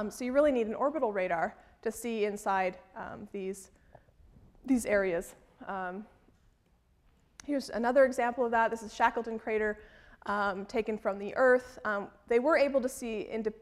So 0.10 0.24
you 0.24 0.32
really 0.32 0.52
need 0.52 0.68
an 0.68 0.76
orbital 0.76 1.12
radar 1.12 1.56
to 1.82 1.92
see 1.92 2.26
inside 2.26 2.78
um, 2.96 3.28
these, 3.32 3.72
these 4.66 4.86
areas. 4.86 5.36
Um, 5.68 6.06
here's 7.46 7.70
another 7.70 8.06
example 8.06 8.46
of 8.46 8.52
that. 8.52 8.72
This 8.72 8.84
is 8.84 8.94
Shackleton 8.94 9.40
crater 9.40 9.80
um, 10.26 10.66
taken 10.66 10.98
from 10.98 11.18
the 11.18 11.36
Earth. 11.36 11.80
they 12.28 12.40
were 12.40 12.58
able 12.58 12.82
to 12.82 12.90
see 12.90 13.28
into 13.30 13.54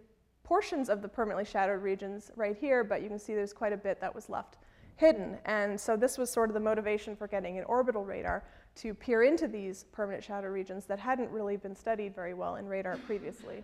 portions 0.44 0.90
of 0.90 1.04
the 1.04 1.08
permanently 1.08 1.46
shadowed 1.46 1.84
regions 1.84 2.32
right 2.36 2.58
here, 2.58 2.84
but 2.84 3.04
you 3.04 3.08
can 3.08 3.20
see 3.20 3.36
there's 3.36 3.54
quite 3.54 3.72
a 3.72 3.78
bit 3.78 4.02
that 4.02 4.14
was 4.14 4.30
left 4.30 4.58
hidden. 4.96 5.38
And 5.46 5.80
so 5.80 5.96
this 5.96 6.18
was 6.18 6.30
sort 6.30 6.50
of 6.50 6.56
the 6.56 6.60
motivation 6.60 7.16
for 7.16 7.28
getting 7.28 7.58
an 7.58 7.64
orbital 7.66 8.04
radar 8.04 8.44
to 8.76 8.94
peer 8.94 9.24
into 9.24 9.48
these 9.48 9.86
permanent 9.92 10.24
shadow 10.24 10.48
regions 10.48 10.86
that 10.88 11.00
hadn't 11.00 11.30
really 11.30 11.56
been 11.56 11.76
studied 11.76 12.16
very 12.16 12.34
well 12.34 12.56
in 12.56 12.66
radar 12.68 12.98
previously. 12.98 13.64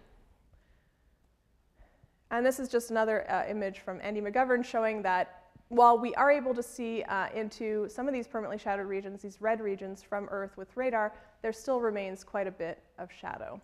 And 2.32 2.46
this 2.46 2.60
is 2.60 2.70
just 2.70 2.92
another 2.92 3.30
uh, 3.30 3.46
image 3.48 3.80
from 3.80 4.00
Andy 4.02 4.22
McGovern 4.22 4.64
showing 4.64 5.02
that 5.04 5.44
while 5.70 5.98
we 5.98 6.14
are 6.16 6.30
able 6.32 6.54
to 6.54 6.64
see 6.64 7.04
uh, 7.04 7.28
into 7.34 7.88
some 7.90 8.08
of 8.08 8.14
these 8.14 8.28
permanently 8.28 8.58
shadowed 8.58 8.88
regions, 8.88 9.22
these 9.22 9.42
red 9.42 9.62
regions 9.62 10.04
from 10.04 10.28
Earth 10.30 10.58
with 10.58 10.76
radar, 10.76 11.14
there 11.42 11.54
still 11.54 11.80
remains 11.80 12.24
quite 12.24 12.48
a 12.48 12.52
bit 12.52 12.84
of 13.00 13.12
shadow. 13.12 13.60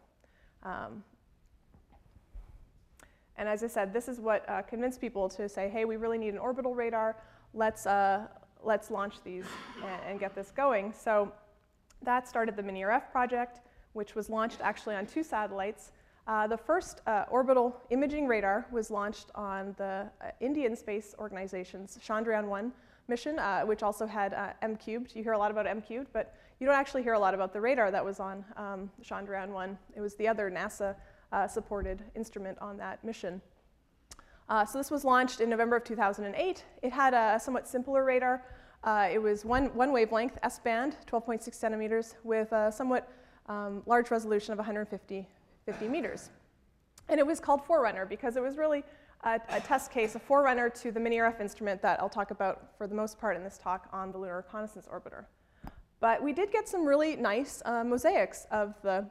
Um, 0.63 1.03
and 3.37 3.47
as 3.47 3.63
I 3.63 3.67
said, 3.67 3.93
this 3.93 4.07
is 4.07 4.19
what 4.19 4.47
uh, 4.49 4.61
convinced 4.63 5.01
people 5.01 5.29
to 5.29 5.47
say, 5.47 5.69
hey, 5.69 5.85
we 5.85 5.97
really 5.97 6.17
need 6.17 6.33
an 6.33 6.39
orbital 6.39 6.75
radar 6.75 7.15
let's, 7.53 7.85
uh, 7.85 8.27
let's 8.63 8.91
launch 8.91 9.15
these 9.23 9.45
and, 9.83 10.01
and, 10.07 10.19
get 10.19 10.35
this 10.35 10.51
going. 10.51 10.93
So 10.93 11.31
that 12.03 12.27
started 12.27 12.55
the 12.55 12.63
MINI-RF 12.63 13.11
project, 13.11 13.59
which 13.93 14.15
was 14.15 14.29
launched 14.29 14.59
actually 14.61 14.95
on 14.95 15.05
two 15.05 15.23
satellites. 15.23 15.91
Uh, 16.31 16.47
the 16.47 16.55
first 16.55 17.01
uh, 17.07 17.25
orbital 17.29 17.75
imaging 17.89 18.25
radar 18.25 18.65
was 18.71 18.89
launched 18.89 19.31
on 19.35 19.75
the 19.77 20.09
uh, 20.21 20.27
Indian 20.39 20.77
Space 20.77 21.13
Organization's 21.19 21.99
Chandrayaan-1 22.01 22.71
mission, 23.09 23.37
uh, 23.37 23.63
which 23.63 23.83
also 23.83 24.07
had 24.07 24.33
uh, 24.33 24.53
M-Cubed. 24.61 25.13
You 25.13 25.23
hear 25.23 25.33
a 25.33 25.37
lot 25.37 25.51
about 25.51 25.67
M-Cubed, 25.67 26.07
but 26.13 26.33
you 26.61 26.65
don't 26.65 26.77
actually 26.77 27.03
hear 27.03 27.15
a 27.15 27.19
lot 27.19 27.33
about 27.33 27.51
the 27.51 27.59
radar 27.59 27.91
that 27.91 28.05
was 28.05 28.21
on 28.21 28.45
um, 28.55 28.89
Chandrayaan-1. 29.03 29.75
It 29.93 29.99
was 29.99 30.15
the 30.15 30.25
other 30.25 30.49
NASA-supported 30.49 32.01
instrument 32.15 32.57
on 32.61 32.77
that 32.77 33.03
mission. 33.03 33.41
So 34.49 34.77
this 34.77 34.89
was 34.89 35.03
launched 35.03 35.41
in 35.41 35.49
November 35.49 35.75
of 35.75 35.83
2008. 35.83 36.63
It 36.81 36.93
had 36.93 37.13
a 37.13 37.37
somewhat 37.41 37.67
simpler 37.67 38.05
radar. 38.05 38.41
It 38.85 39.21
was 39.21 39.43
one, 39.43 39.65
one 39.75 39.91
wavelength, 39.91 40.37
S-band, 40.43 40.95
12.6 41.11 41.53
centimeters, 41.53 42.15
with 42.23 42.53
a 42.53 42.71
somewhat 42.71 43.11
um, 43.47 43.83
large 43.85 44.11
resolution 44.11 44.53
of 44.53 44.59
150 44.59 45.27
50 45.65 45.87
meters. 45.87 46.29
And 47.09 47.19
it 47.19 47.25
was 47.25 47.39
called 47.39 47.65
Forerunner 47.65 48.05
because 48.05 48.35
it 48.35 48.43
was 48.43 48.57
really 48.57 48.83
a, 49.23 49.39
a, 49.49 49.59
test 49.59 49.91
case, 49.91 50.15
a 50.15 50.19
forerunner 50.19 50.69
to 50.69 50.91
the 50.91 50.99
MinIRF 50.99 51.39
instrument 51.39 51.81
that 51.81 51.99
I'll 51.99 52.09
talk 52.09 52.31
about 52.31 52.71
for 52.77 52.87
the 52.87 52.95
most 52.95 53.19
part 53.19 53.35
in 53.35 53.43
this 53.43 53.57
talk 53.57 53.87
on 53.91 54.11
the 54.11 54.17
Lunar 54.17 54.37
Reconnaissance 54.37 54.87
Orbiter. 54.91 55.25
But 55.99 56.21
we 56.23 56.33
did 56.33 56.51
get 56.51 56.67
some 56.67 56.85
really 56.85 57.15
nice 57.15 57.61
uh, 57.65 57.83
mosaics 57.83 58.47
of 58.49 58.73
the, 58.81 59.05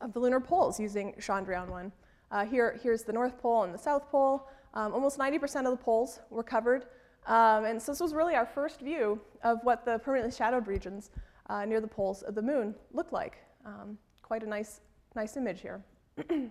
of 0.00 0.12
the 0.12 0.20
lunar 0.20 0.40
poles 0.40 0.78
using 0.78 1.12
Chandrayaan-1. 1.18 1.90
Uh, 2.30 2.44
here, 2.44 2.78
here's 2.82 3.02
the 3.02 3.12
North 3.12 3.36
Pole 3.38 3.64
and 3.64 3.74
the 3.74 3.78
South 3.78 4.08
Pole. 4.10 4.48
Um, 4.74 4.92
almost 4.92 5.18
90% 5.18 5.64
of 5.66 5.76
the 5.76 5.76
poles 5.76 6.20
were 6.30 6.44
covered. 6.44 6.86
Um, 7.26 7.64
and 7.64 7.82
so 7.82 7.92
this 7.92 8.00
was 8.00 8.14
really 8.14 8.34
our 8.34 8.46
first 8.46 8.80
view 8.80 9.20
of 9.42 9.58
what 9.62 9.84
the 9.84 9.98
permanently 9.98 10.34
shadowed 10.34 10.66
regions 10.66 11.10
uh, 11.48 11.64
near 11.64 11.80
the 11.80 11.88
poles 11.88 12.22
of 12.22 12.34
the 12.34 12.42
moon 12.42 12.74
look 12.92 13.12
like. 13.12 13.38
Um, 13.64 13.98
quite 14.22 14.42
a 14.42 14.46
nice, 14.46 14.80
nice 15.14 15.36
image 15.36 15.60
here. 15.60 15.82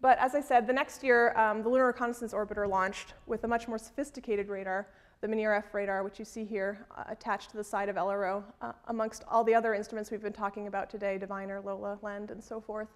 but 0.00 0.18
as 0.18 0.34
I 0.34 0.40
said, 0.40 0.66
the 0.66 0.72
next 0.72 1.02
year, 1.02 1.36
um, 1.38 1.62
the 1.62 1.68
Lunar 1.68 1.86
Reconnaissance 1.86 2.32
Orbiter 2.32 2.68
launched 2.68 3.14
with 3.26 3.44
a 3.44 3.48
much 3.48 3.68
more 3.68 3.78
sophisticated 3.78 4.48
radar, 4.48 4.88
the 5.20 5.28
MinIRF 5.28 5.72
radar, 5.72 6.02
which 6.02 6.18
you 6.18 6.24
see 6.24 6.44
here 6.44 6.86
uh, 6.96 7.04
attached 7.08 7.50
to 7.50 7.56
the 7.56 7.64
side 7.64 7.88
of 7.88 7.96
LRO, 7.96 8.42
uh, 8.60 8.72
amongst 8.88 9.24
all 9.28 9.44
the 9.44 9.54
other 9.54 9.74
instruments 9.74 10.10
we've 10.10 10.22
been 10.22 10.32
talking 10.32 10.66
about 10.66 10.90
today, 10.90 11.18
Diviner, 11.18 11.60
Lola, 11.60 11.98
Lend, 12.02 12.30
and 12.30 12.42
so 12.42 12.60
forth. 12.60 12.88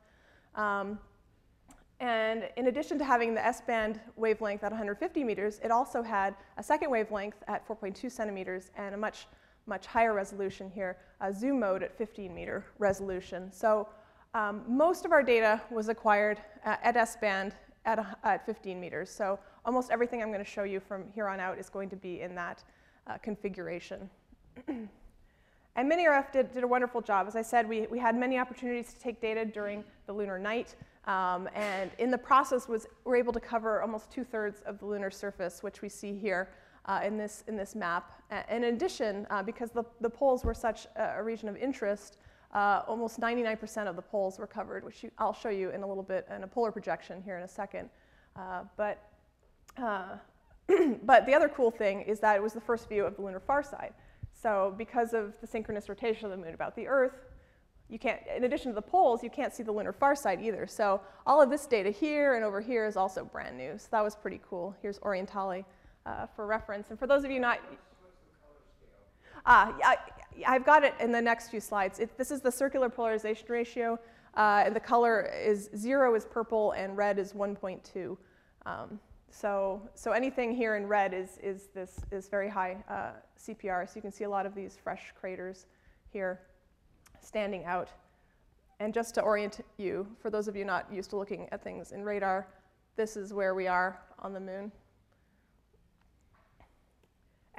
Um, 0.55 0.99
and 2.01 2.49
in 2.57 2.69
addition 2.69 2.99
to 2.99 3.05
having 3.05 3.35
the 3.35 3.45
S-band 3.45 4.01
wavelength 4.17 4.65
at 4.65 4.71
150 4.71 5.23
meters, 5.23 5.61
it 5.63 5.71
also 5.71 6.03
had 6.03 6.35
a 6.57 6.63
second 6.63 6.91
wavelength 6.91 7.37
at 7.47 7.67
4.2 7.69 8.11
centimeters 8.11 8.71
and 8.77 8.95
a 8.95 8.99
much, 8.99 9.27
much 9.67 9.85
higher 9.85 10.15
resolution 10.15 10.71
here, 10.71 10.97
a 11.21 11.33
zoom 11.33 11.61
mode 11.61 11.83
at 11.83 11.97
15 11.97 12.35
meter 12.35 12.65
resolution. 12.79 13.53
So 13.53 13.87
um, 14.35 14.63
most 14.69 15.05
of 15.05 15.13
our 15.13 15.23
data 15.23 15.61
was 15.71 15.89
acquired 15.89 16.41
at 16.65 16.97
S-band 16.97 17.55
at, 17.85 18.19
at 18.25 18.47
15 18.47 18.81
meters. 18.81 19.11
So 19.11 19.39
almost 19.65 19.91
everything 19.91 20.23
I'm 20.23 20.29
going 20.29 20.45
to 20.45 20.51
show 20.51 20.65
you 20.65 20.81
from 20.81 21.05
here 21.15 21.29
on 21.29 21.41
out 21.41 21.59
is 21.59 21.69
going 21.69 21.89
to 21.91 21.97
be 21.97 22.21
in 22.21 22.35
that 22.35 22.63
uh, 23.07 23.19
configuration. 23.19 24.09
and 24.69 24.89
MinIRF 25.77 26.33
did, 26.33 26.53
did 26.53 26.63
a 26.63 26.67
wonderful 26.67 27.01
job. 27.01 27.27
As 27.27 27.37
I 27.37 27.43
said, 27.43 27.69
we, 27.69 27.87
we 27.89 27.99
had 27.99 28.15
many 28.15 28.39
opportunities 28.39 28.93
to 28.93 29.01
take 29.01 29.21
data 29.21 29.45
during 29.45 29.85
the 30.07 30.13
lunar 30.13 30.39
night. 30.39 30.75
Um, 31.07 31.49
and 31.55 31.91
in 31.99 32.11
the 32.11 32.19
process, 32.19 32.69
was, 32.69 32.87
we're 33.05 33.17
able 33.17 33.33
to 33.33 33.41
cover 33.41 33.83
almost 33.83 34.13
two 34.13 34.23
thirds 34.23 34.61
of 34.67 34.79
the 34.79 34.87
lunar 34.87 35.11
surface, 35.11 35.63
which 35.63 35.83
we 35.83 35.89
see 35.89 36.15
here 36.15 36.51
uh, 36.87 37.01
in, 37.05 37.17
this, 37.17 37.43
in 37.49 37.57
this 37.57 37.75
map. 37.75 38.13
And 38.31 38.65
in 38.65 38.75
addition, 38.75 39.27
uh, 39.31 39.43
because 39.43 39.71
the, 39.71 39.85
the 40.01 40.11
poles 40.11 40.45
were 40.45 40.55
such 40.55 40.87
a 40.97 41.23
region 41.23 41.49
of 41.49 41.57
interest, 41.57 42.19
uh, 42.55 42.83
almost 42.89 43.21
99% 43.21 43.87
of 43.87 43.97
the 43.97 44.03
poles 44.03 44.39
were 44.39 44.47
covered, 44.47 44.85
which 44.85 45.05
you, 45.05 45.11
I'll 45.19 45.33
show 45.33 45.51
you 45.51 45.71
in 45.71 45.83
a 45.83 45.87
little 45.87 46.03
bit 46.03 46.27
in 46.35 46.43
a 46.43 46.47
polar 46.47 46.73
projection 46.73 47.23
here 47.23 47.37
in 47.37 47.45
a 47.45 47.49
second. 47.49 47.89
Uh, 48.35 48.63
but, 48.77 49.03
uh, 49.77 50.17
but 51.05 51.27
the 51.27 51.35
other 51.35 51.49
cool 51.49 51.71
thing 51.71 52.03
is 52.03 52.19
that 52.21 52.37
it 52.37 52.43
was 52.43 52.53
the 52.53 52.61
first 52.61 52.89
view 52.89 53.05
of 53.05 53.17
the 53.17 53.23
lunar 53.23 53.41
far 53.41 53.63
side. 53.63 53.93
So 54.33 54.75
because 54.77 55.13
of 55.15 55.41
the 55.41 55.47
synchronous 55.47 55.89
rotation 55.89 56.25
of 56.25 56.31
the 56.33 56.37
moon 56.37 56.55
about 56.55 56.75
the 56.75 56.87
Earth, 56.89 57.15
you 57.89 57.99
can't, 57.99 58.21
in 58.35 58.45
addition 58.45 58.71
to 58.71 58.75
the 58.75 58.83
poles, 58.83 59.23
you 59.23 59.31
can't 59.31 59.53
see 59.53 59.63
the 59.63 59.73
lunar 59.73 59.93
far 59.93 60.15
side 60.15 60.41
either. 60.41 60.67
So 60.67 61.01
all 61.27 61.43
of 61.43 61.51
this 61.51 61.67
data 61.67 61.91
here 61.91 62.35
and 62.35 62.45
over 62.45 62.61
here 62.61 62.87
is 62.87 62.97
also 62.97 63.25
brand 63.25 63.57
new. 63.57 63.77
So 63.79 63.89
that 63.91 64.03
was 64.03 64.15
pretty 64.15 64.41
cool. 64.49 64.75
Here's 64.81 64.99
Orientale 65.01 65.65
uh, 66.07 66.27
for 66.35 66.47
reference. 66.47 66.91
And 66.91 66.99
for 66.99 67.07
those 67.07 67.25
of 67.25 67.31
you 67.31 67.41
not, 67.41 67.61
ah, 69.47 69.75
I, 69.85 69.97
I've 70.47 70.65
got 70.65 70.85
it 70.85 70.95
in 71.01 71.13
the 71.13 71.21
next 71.21 71.49
few 71.49 71.61
slides. 71.61 71.99
It, 71.99 72.17
this 72.17 72.31
is 72.31 72.41
the 72.41 72.53
circular 72.53 72.89
polarization 72.89 73.47
ratio, 73.49 73.99
uh, 74.37 74.63
and 74.65 74.75
the 74.75 74.81
color 74.81 75.31
is 75.43 75.71
zero 75.77 76.15
is 76.15 76.25
purple 76.25 76.73
and 76.73 76.97
red 76.97 77.19
is 77.19 77.33
1.2. 77.33 78.17
Um, 78.67 79.01
so, 79.31 79.81
so 79.95 80.13
anything 80.13 80.55
here 80.55 80.77
in 80.77 80.87
red 80.87 81.15
is, 81.15 81.39
is, 81.43 81.69
this, 81.75 82.01
is 82.11 82.29
very 82.29 82.49
high 82.49 82.77
uh, 82.89 83.13
CPR. 83.39 83.89
So 83.89 83.93
you 83.97 84.03
can 84.03 84.13
see 84.13 84.25
a 84.25 84.31
lot 84.31 84.47
of 84.47 84.55
these 84.55 84.77
fresh 84.83 85.13
craters 85.19 85.67
here 86.13 86.41
standing 87.21 87.65
out. 87.65 87.91
And 88.81 88.95
just 88.95 89.15
to 89.17 89.21
orient 89.21 89.61
you, 89.77 90.07
for 90.21 90.31
those 90.31 90.49
of 90.49 90.57
you 90.57 90.65
not 90.65 90.93
used 90.93 91.11
to 91.11 91.17
looking 91.17 91.49
at 91.53 91.63
things 91.63 91.93
in 91.93 92.03
radar, 92.03 92.49
this 92.97 93.17
is 93.17 93.33
where 93.33 93.55
we 93.55 93.67
are 93.67 94.01
on 94.19 94.33
the 94.33 94.41
moon. 94.41 94.73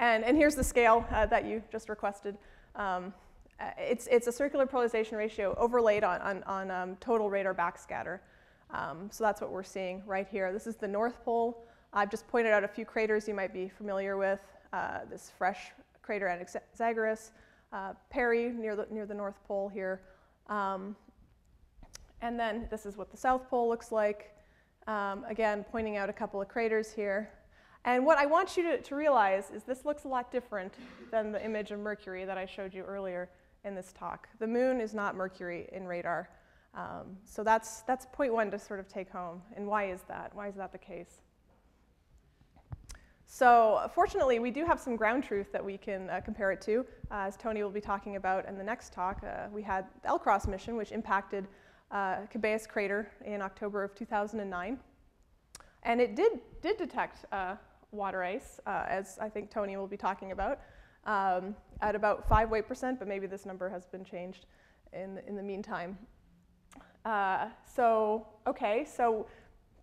And, 0.02 0.24
and 0.24 0.36
here's 0.36 0.56
the 0.56 0.64
scale 0.64 1.06
uh, 1.12 1.26
that 1.26 1.44
you 1.44 1.62
just 1.70 1.88
requested. 1.88 2.36
Um, 2.74 3.14
uh, 3.60 3.66
it's, 3.78 4.08
it's 4.10 4.26
a 4.26 4.32
circular 4.32 4.66
polarization 4.66 5.16
ratio 5.16 5.54
overlaid 5.56 6.02
on, 6.02 6.20
on, 6.22 6.42
on 6.42 6.70
um, 6.72 6.96
total 6.96 7.30
radar 7.30 7.54
backscatter. 7.54 8.18
Um, 8.72 9.08
so 9.12 9.22
that's 9.22 9.40
what 9.40 9.52
we're 9.52 9.62
seeing 9.62 10.02
right 10.04 10.26
here. 10.26 10.52
This 10.52 10.66
is 10.66 10.74
the 10.74 10.88
North 10.88 11.24
Pole. 11.24 11.64
I've 11.92 12.10
just 12.10 12.26
pointed 12.26 12.52
out 12.52 12.64
a 12.64 12.68
few 12.68 12.84
craters 12.84 13.28
you 13.28 13.34
might 13.34 13.52
be 13.52 13.68
familiar 13.68 14.16
with. 14.16 14.40
Uh, 14.72 15.04
this 15.08 15.30
fresh 15.38 15.70
crater 16.02 16.26
Anaxagoras, 16.26 17.30
uh, 17.72 17.92
Peary 18.10 18.50
near 18.50 18.74
the, 18.74 18.88
near 18.90 19.06
the 19.06 19.14
North 19.14 19.38
Pole 19.46 19.68
here. 19.68 20.00
Um, 20.48 20.96
and 22.22 22.40
then 22.40 22.66
this 22.72 22.86
is 22.86 22.96
what 22.96 23.12
the 23.12 23.16
South 23.16 23.48
Pole 23.48 23.68
looks 23.68 23.92
like. 23.92 24.36
Um, 24.88 25.24
again, 25.28 25.64
pointing 25.70 25.96
out 25.96 26.10
a 26.10 26.12
couple 26.12 26.42
of 26.42 26.48
craters 26.48 26.92
here. 26.92 27.30
And 27.84 28.06
what 28.06 28.18
I 28.18 28.26
want 28.26 28.56
you 28.56 28.62
to, 28.62 28.80
to, 28.80 28.94
realize 28.94 29.50
is 29.50 29.64
this 29.64 29.84
looks 29.84 30.04
a 30.04 30.08
lot 30.08 30.30
different 30.30 30.72
than 31.10 31.32
the 31.32 31.44
image 31.44 31.72
of 31.72 31.80
Mercury 31.80 32.24
that 32.24 32.38
I 32.38 32.46
showed 32.46 32.72
you 32.72 32.84
earlier 32.84 33.28
in 33.64 33.74
this 33.74 33.92
talk. 33.92 34.28
The 34.38 34.46
moon 34.46 34.80
is 34.80 34.94
not 34.94 35.16
Mercury 35.16 35.68
in 35.72 35.86
radar. 35.86 36.28
Um, 36.74 37.16
so 37.24 37.42
that's, 37.42 37.80
that's 37.82 38.06
point 38.12 38.32
one 38.32 38.50
to 38.52 38.58
sort 38.58 38.78
of 38.78 38.88
take 38.88 39.10
home. 39.10 39.42
And 39.56 39.66
why 39.66 39.90
is 39.90 40.02
that? 40.08 40.32
Why 40.34 40.48
is 40.48 40.54
that 40.54 40.70
the 40.70 40.78
case? 40.78 41.20
So 43.26 43.90
fortunately, 43.94 44.38
we 44.38 44.50
do 44.50 44.64
have 44.64 44.78
some 44.78 44.94
ground 44.94 45.24
truth 45.24 45.50
that 45.52 45.64
we 45.64 45.76
can 45.76 46.08
uh, 46.10 46.20
compare 46.24 46.52
it 46.52 46.60
to. 46.62 46.86
Uh, 47.10 47.24
as 47.26 47.36
Tony 47.36 47.62
will 47.62 47.70
be 47.70 47.80
talking 47.80 48.16
about 48.16 48.46
in 48.46 48.56
the 48.58 48.64
next 48.64 48.92
talk, 48.92 49.24
uh, 49.24 49.48
we 49.52 49.62
had 49.62 49.86
the 50.02 50.08
LCROSS 50.08 50.48
mission, 50.48 50.76
which 50.76 50.92
impacted 50.92 51.48
uh, 51.90 52.26
Cabeus 52.30 52.66
crater 52.66 53.10
in 53.24 53.42
October 53.42 53.82
of 53.82 53.94
2009. 53.94 54.78
And 55.82 56.00
it 56.00 56.14
did, 56.14 56.40
did 56.60 56.76
detect 56.76 57.24
uh, 57.32 57.56
water 57.92 58.22
ice, 58.22 58.60
uh, 58.66 58.84
as 58.88 59.18
I 59.20 59.28
think 59.28 59.50
Tony 59.50 59.76
will 59.76 59.86
be 59.86 59.96
talking 59.96 60.32
about, 60.32 60.60
um, 61.04 61.54
at 61.80 61.94
about 61.94 62.28
5 62.28 62.50
weight 62.50 62.66
percent, 62.66 62.98
but 62.98 63.06
maybe 63.06 63.26
this 63.26 63.46
number 63.46 63.68
has 63.68 63.86
been 63.86 64.04
changed 64.04 64.46
in, 64.92 65.20
in 65.26 65.36
the 65.36 65.42
meantime. 65.42 65.98
so, 67.64 68.26
okay, 68.46 68.84
so 68.84 69.26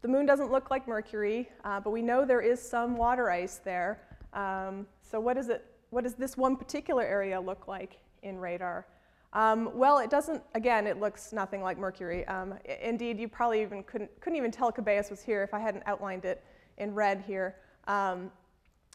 the 0.01 0.07
moon 0.07 0.25
doesn't 0.25 0.51
look 0.51 0.71
like 0.71 0.87
Mercury, 0.87 1.49
uh, 1.65 1.79
but 1.79 1.91
we 1.91 2.01
know 2.01 2.23
there 2.23 2.41
is 2.41 2.61
some 2.61 2.95
water 2.95 3.29
ice 3.29 3.57
there. 3.57 4.01
Um, 4.33 4.87
so 5.01 5.19
what, 5.19 5.37
is 5.37 5.49
it, 5.49 5.65
what 5.89 6.03
does 6.03 6.13
this 6.13 6.37
one 6.37 6.55
particular 6.55 7.03
area 7.03 7.39
look 7.39 7.67
like 7.67 7.97
in 8.23 8.37
radar? 8.37 8.85
Um, 9.33 9.71
well, 9.73 9.99
it 9.99 10.09
doesn't, 10.09 10.41
again, 10.55 10.87
it 10.87 10.99
looks 10.99 11.33
nothing 11.33 11.61
like 11.61 11.77
Mercury. 11.77 12.25
Um, 12.27 12.55
indeed, 12.81 13.19
you 13.19 13.27
probably 13.27 13.61
even 13.61 13.83
couldn't, 13.83 14.09
couldn't 14.21 14.37
even 14.37 14.51
tell 14.51 14.71
Cabeus 14.71 15.09
was 15.09 15.21
here 15.21 15.43
if 15.43 15.53
I 15.53 15.59
hadn't 15.59 15.83
outlined 15.85 16.25
it 16.25 16.43
in 16.77 16.95
red 16.95 17.23
here. 17.27 17.55
Um, 17.89 18.31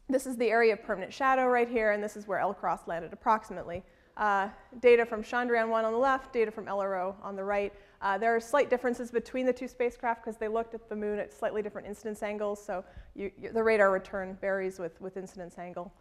this 0.08 0.24
is 0.24 0.36
the 0.36 0.48
area 0.48 0.72
of 0.72 0.82
permanent 0.82 1.12
shadow 1.12 1.46
right 1.46 1.68
here, 1.68 1.90
and 1.92 2.02
this 2.02 2.16
is 2.16 2.28
where 2.28 2.38
LCROSS 2.38 2.86
landed 2.86 3.12
approximately. 3.12 3.82
Uh, 4.16 4.48
data 4.80 5.04
from 5.04 5.22
Chandrayaan-1 5.22 5.82
on 5.82 5.92
the 5.92 5.98
left, 5.98 6.32
data 6.32 6.50
from 6.52 6.66
LRO 6.66 7.16
on 7.20 7.34
the 7.34 7.42
right. 7.42 7.72
Uh, 8.00 8.16
there 8.16 8.34
are 8.36 8.38
slight 8.38 8.70
differences 8.70 9.10
between 9.10 9.44
the 9.46 9.52
two 9.52 9.66
spacecraft 9.66 10.24
because 10.24 10.38
they 10.38 10.46
looked 10.46 10.74
at 10.74 10.88
the 10.88 10.94
moon 10.94 11.18
at 11.18 11.32
slightly 11.34 11.60
different 11.60 11.88
incidence 11.88 12.22
angles, 12.22 12.64
so 12.64 12.84
you, 13.16 13.32
you, 13.36 13.50
the 13.50 13.62
radar 13.62 13.90
return 13.90 14.38
varies 14.40 14.78
with, 14.78 15.00
with 15.00 15.16
incidence 15.16 15.58
angle. 15.58 15.92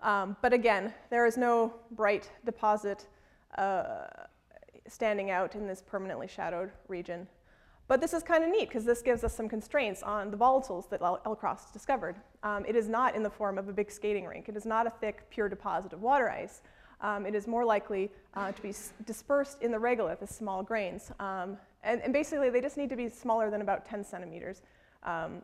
Um, 0.00 0.36
but 0.42 0.52
again, 0.52 0.92
there 1.08 1.24
is 1.24 1.38
no 1.38 1.72
bright 1.92 2.30
deposit 2.44 3.06
uh, 3.56 4.04
standing 4.88 5.30
out 5.30 5.54
in 5.54 5.66
this 5.66 5.80
permanently 5.80 6.28
shadowed 6.28 6.70
region. 6.88 7.26
But 7.92 8.00
this 8.00 8.14
is 8.14 8.22
kind 8.22 8.42
of 8.42 8.50
neat 8.50 8.68
because 8.68 8.86
this 8.86 9.02
gives 9.02 9.22
us 9.22 9.34
some 9.34 9.50
constraints 9.50 10.02
on 10.02 10.30
the 10.30 10.36
volatiles 10.38 10.88
that 10.88 11.02
LCROSS 11.02 11.74
discovered. 11.74 12.16
Um, 12.42 12.64
it 12.66 12.74
is 12.74 12.88
not 12.88 13.14
in 13.14 13.22
the 13.22 13.28
form 13.28 13.58
of 13.58 13.68
a 13.68 13.72
big 13.72 13.90
skating 13.90 14.24
rink. 14.24 14.48
It 14.48 14.56
is 14.56 14.64
not 14.64 14.86
a 14.86 14.90
thick, 14.90 15.28
pure 15.28 15.50
deposit 15.50 15.92
of 15.92 16.00
water 16.00 16.30
ice 16.30 16.62
um, 17.02 17.26
it 17.26 17.34
is 17.34 17.46
more 17.46 17.64
likely 17.64 18.10
uh, 18.34 18.52
to 18.52 18.62
be 18.62 18.72
dispersed 19.04 19.60
in 19.60 19.72
the 19.72 19.78
regolith 19.78 20.22
as 20.22 20.30
small 20.30 20.62
grains. 20.62 21.10
Um, 21.18 21.58
and, 21.82 22.00
and, 22.00 22.12
basically, 22.12 22.48
they 22.48 22.60
just 22.60 22.76
need 22.76 22.88
to 22.90 22.96
be 22.96 23.08
smaller 23.08 23.50
than 23.50 23.60
about 23.60 23.84
10 23.84 24.04
centimeters 24.04 24.62
um, 25.02 25.42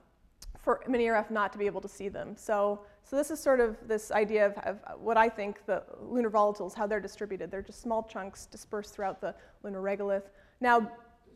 for 0.57 0.81
MinIRF 0.89 1.31
not 1.31 1.53
to 1.53 1.59
be 1.59 1.67
able 1.67 1.81
to 1.81 1.89
see 1.89 2.09
them. 2.09 2.37
So, 2.37 2.81
so 3.03 3.17
this 3.17 3.33
is 3.33 3.41
sort 3.41 3.59
of 3.59 3.77
this 3.89 4.13
idea 4.13 4.47
of, 4.47 4.53
of, 4.59 4.79
what 5.01 5.17
I 5.17 5.29
think 5.29 5.67
the 5.67 5.83
lunar 6.01 6.31
volatiles, 6.31 6.75
how 6.75 6.87
they're 6.87 7.01
distributed. 7.01 7.51
They're 7.51 7.63
just 7.63 7.83
small 7.83 8.05
chunks 8.05 8.47
dispersed 8.47 8.95
throughout 8.95 9.21
the 9.21 9.35
lunar 9.65 9.83
regolith. 9.83 10.31
Now, 10.61 10.79
does 10.79 10.89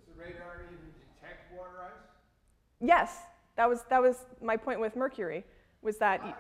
the 0.07 0.23
radar 0.23 0.63
even 0.67 0.79
detect 1.21 1.53
water 1.53 1.83
ice? 1.85 1.91
Yes, 2.83 3.17
that 3.57 3.69
was 3.69 3.85
that 3.89 4.03
was 4.03 4.27
my 4.43 4.57
point 4.57 4.81
with 4.81 4.97
Mercury, 4.97 5.45
was 5.83 5.99
that. 5.99 6.21
Uh, 6.21 6.25
no, 6.25 6.31
no, 6.31 6.35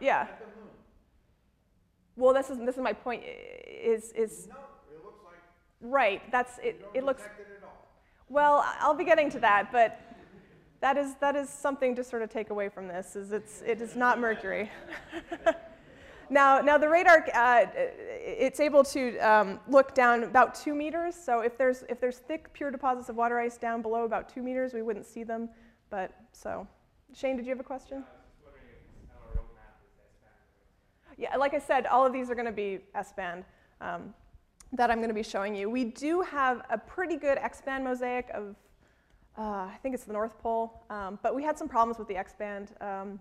yeah. 0.00 0.28
Well, 2.16 2.32
this 2.32 2.48
is 2.48 2.58
this 2.58 2.76
is 2.76 2.82
my 2.82 2.92
point. 2.92 3.24
Is 3.24 4.12
is 4.12 4.46
no, 4.48 4.54
it 4.94 5.04
looks 5.04 5.18
like 5.24 5.34
right? 5.80 6.22
That's 6.30 6.58
it. 6.58 6.86
It 6.94 7.04
looks. 7.04 7.22
It 7.22 7.30
well, 8.28 8.64
I'll 8.80 8.94
be 8.94 9.04
getting 9.04 9.30
to 9.30 9.40
that, 9.40 9.70
but 9.72 10.00
that 10.80 10.96
is 10.96 11.14
that 11.16 11.34
is 11.34 11.48
something 11.48 11.96
to 11.96 12.04
sort 12.04 12.22
of 12.22 12.30
take 12.30 12.50
away 12.50 12.68
from 12.68 12.86
this. 12.86 13.16
Is 13.16 13.32
it's 13.32 13.62
it 13.66 13.80
is 13.80 13.96
not 13.96 14.20
Mercury. 14.20 14.70
now 16.30 16.60
now 16.60 16.78
the 16.78 16.88
radar 16.88 17.26
uh, 17.34 17.66
it's 17.74 18.60
able 18.60 18.84
to 18.84 19.18
um, 19.18 19.60
look 19.68 19.94
down 19.94 20.24
about 20.24 20.54
two 20.54 20.74
meters. 20.74 21.14
So 21.14 21.40
if 21.40 21.56
there's 21.58 21.84
if 21.88 22.00
there's 22.00 22.18
thick 22.18 22.52
pure 22.52 22.70
deposits 22.70 23.08
of 23.08 23.16
water 23.16 23.38
ice 23.38 23.56
down 23.56 23.82
below 23.82 24.04
about 24.04 24.28
two 24.28 24.42
meters, 24.42 24.72
we 24.72 24.82
wouldn't 24.82 25.06
see 25.06 25.24
them. 25.24 25.48
But 25.90 26.12
so, 26.32 26.66
Shane, 27.14 27.36
did 27.36 27.46
you 27.46 27.50
have 27.50 27.60
a 27.60 27.64
question? 27.64 28.04
Yeah, 31.16 31.36
like 31.36 31.54
I 31.54 31.60
said, 31.60 31.86
all 31.86 32.04
of 32.04 32.12
these 32.12 32.28
are 32.28 32.34
going 32.34 32.46
to 32.46 32.52
be 32.52 32.80
S-band 32.94 33.44
um, 33.80 34.12
that 34.72 34.90
I'm 34.90 34.98
going 34.98 35.10
to 35.10 35.14
be 35.14 35.22
showing 35.22 35.54
you. 35.54 35.70
We 35.70 35.84
do 35.84 36.22
have 36.22 36.62
a 36.70 36.78
pretty 36.78 37.16
good 37.16 37.38
X-band 37.38 37.84
mosaic 37.84 38.28
of, 38.34 38.56
uh, 39.38 39.42
I 39.42 39.78
think 39.80 39.94
it's 39.94 40.04
the 40.04 40.12
North 40.12 40.36
Pole, 40.40 40.82
um, 40.90 41.20
but 41.22 41.32
we 41.32 41.44
had 41.44 41.56
some 41.56 41.68
problems 41.68 41.98
with 42.00 42.08
the 42.08 42.16
X-band 42.16 42.72
um, 42.80 43.20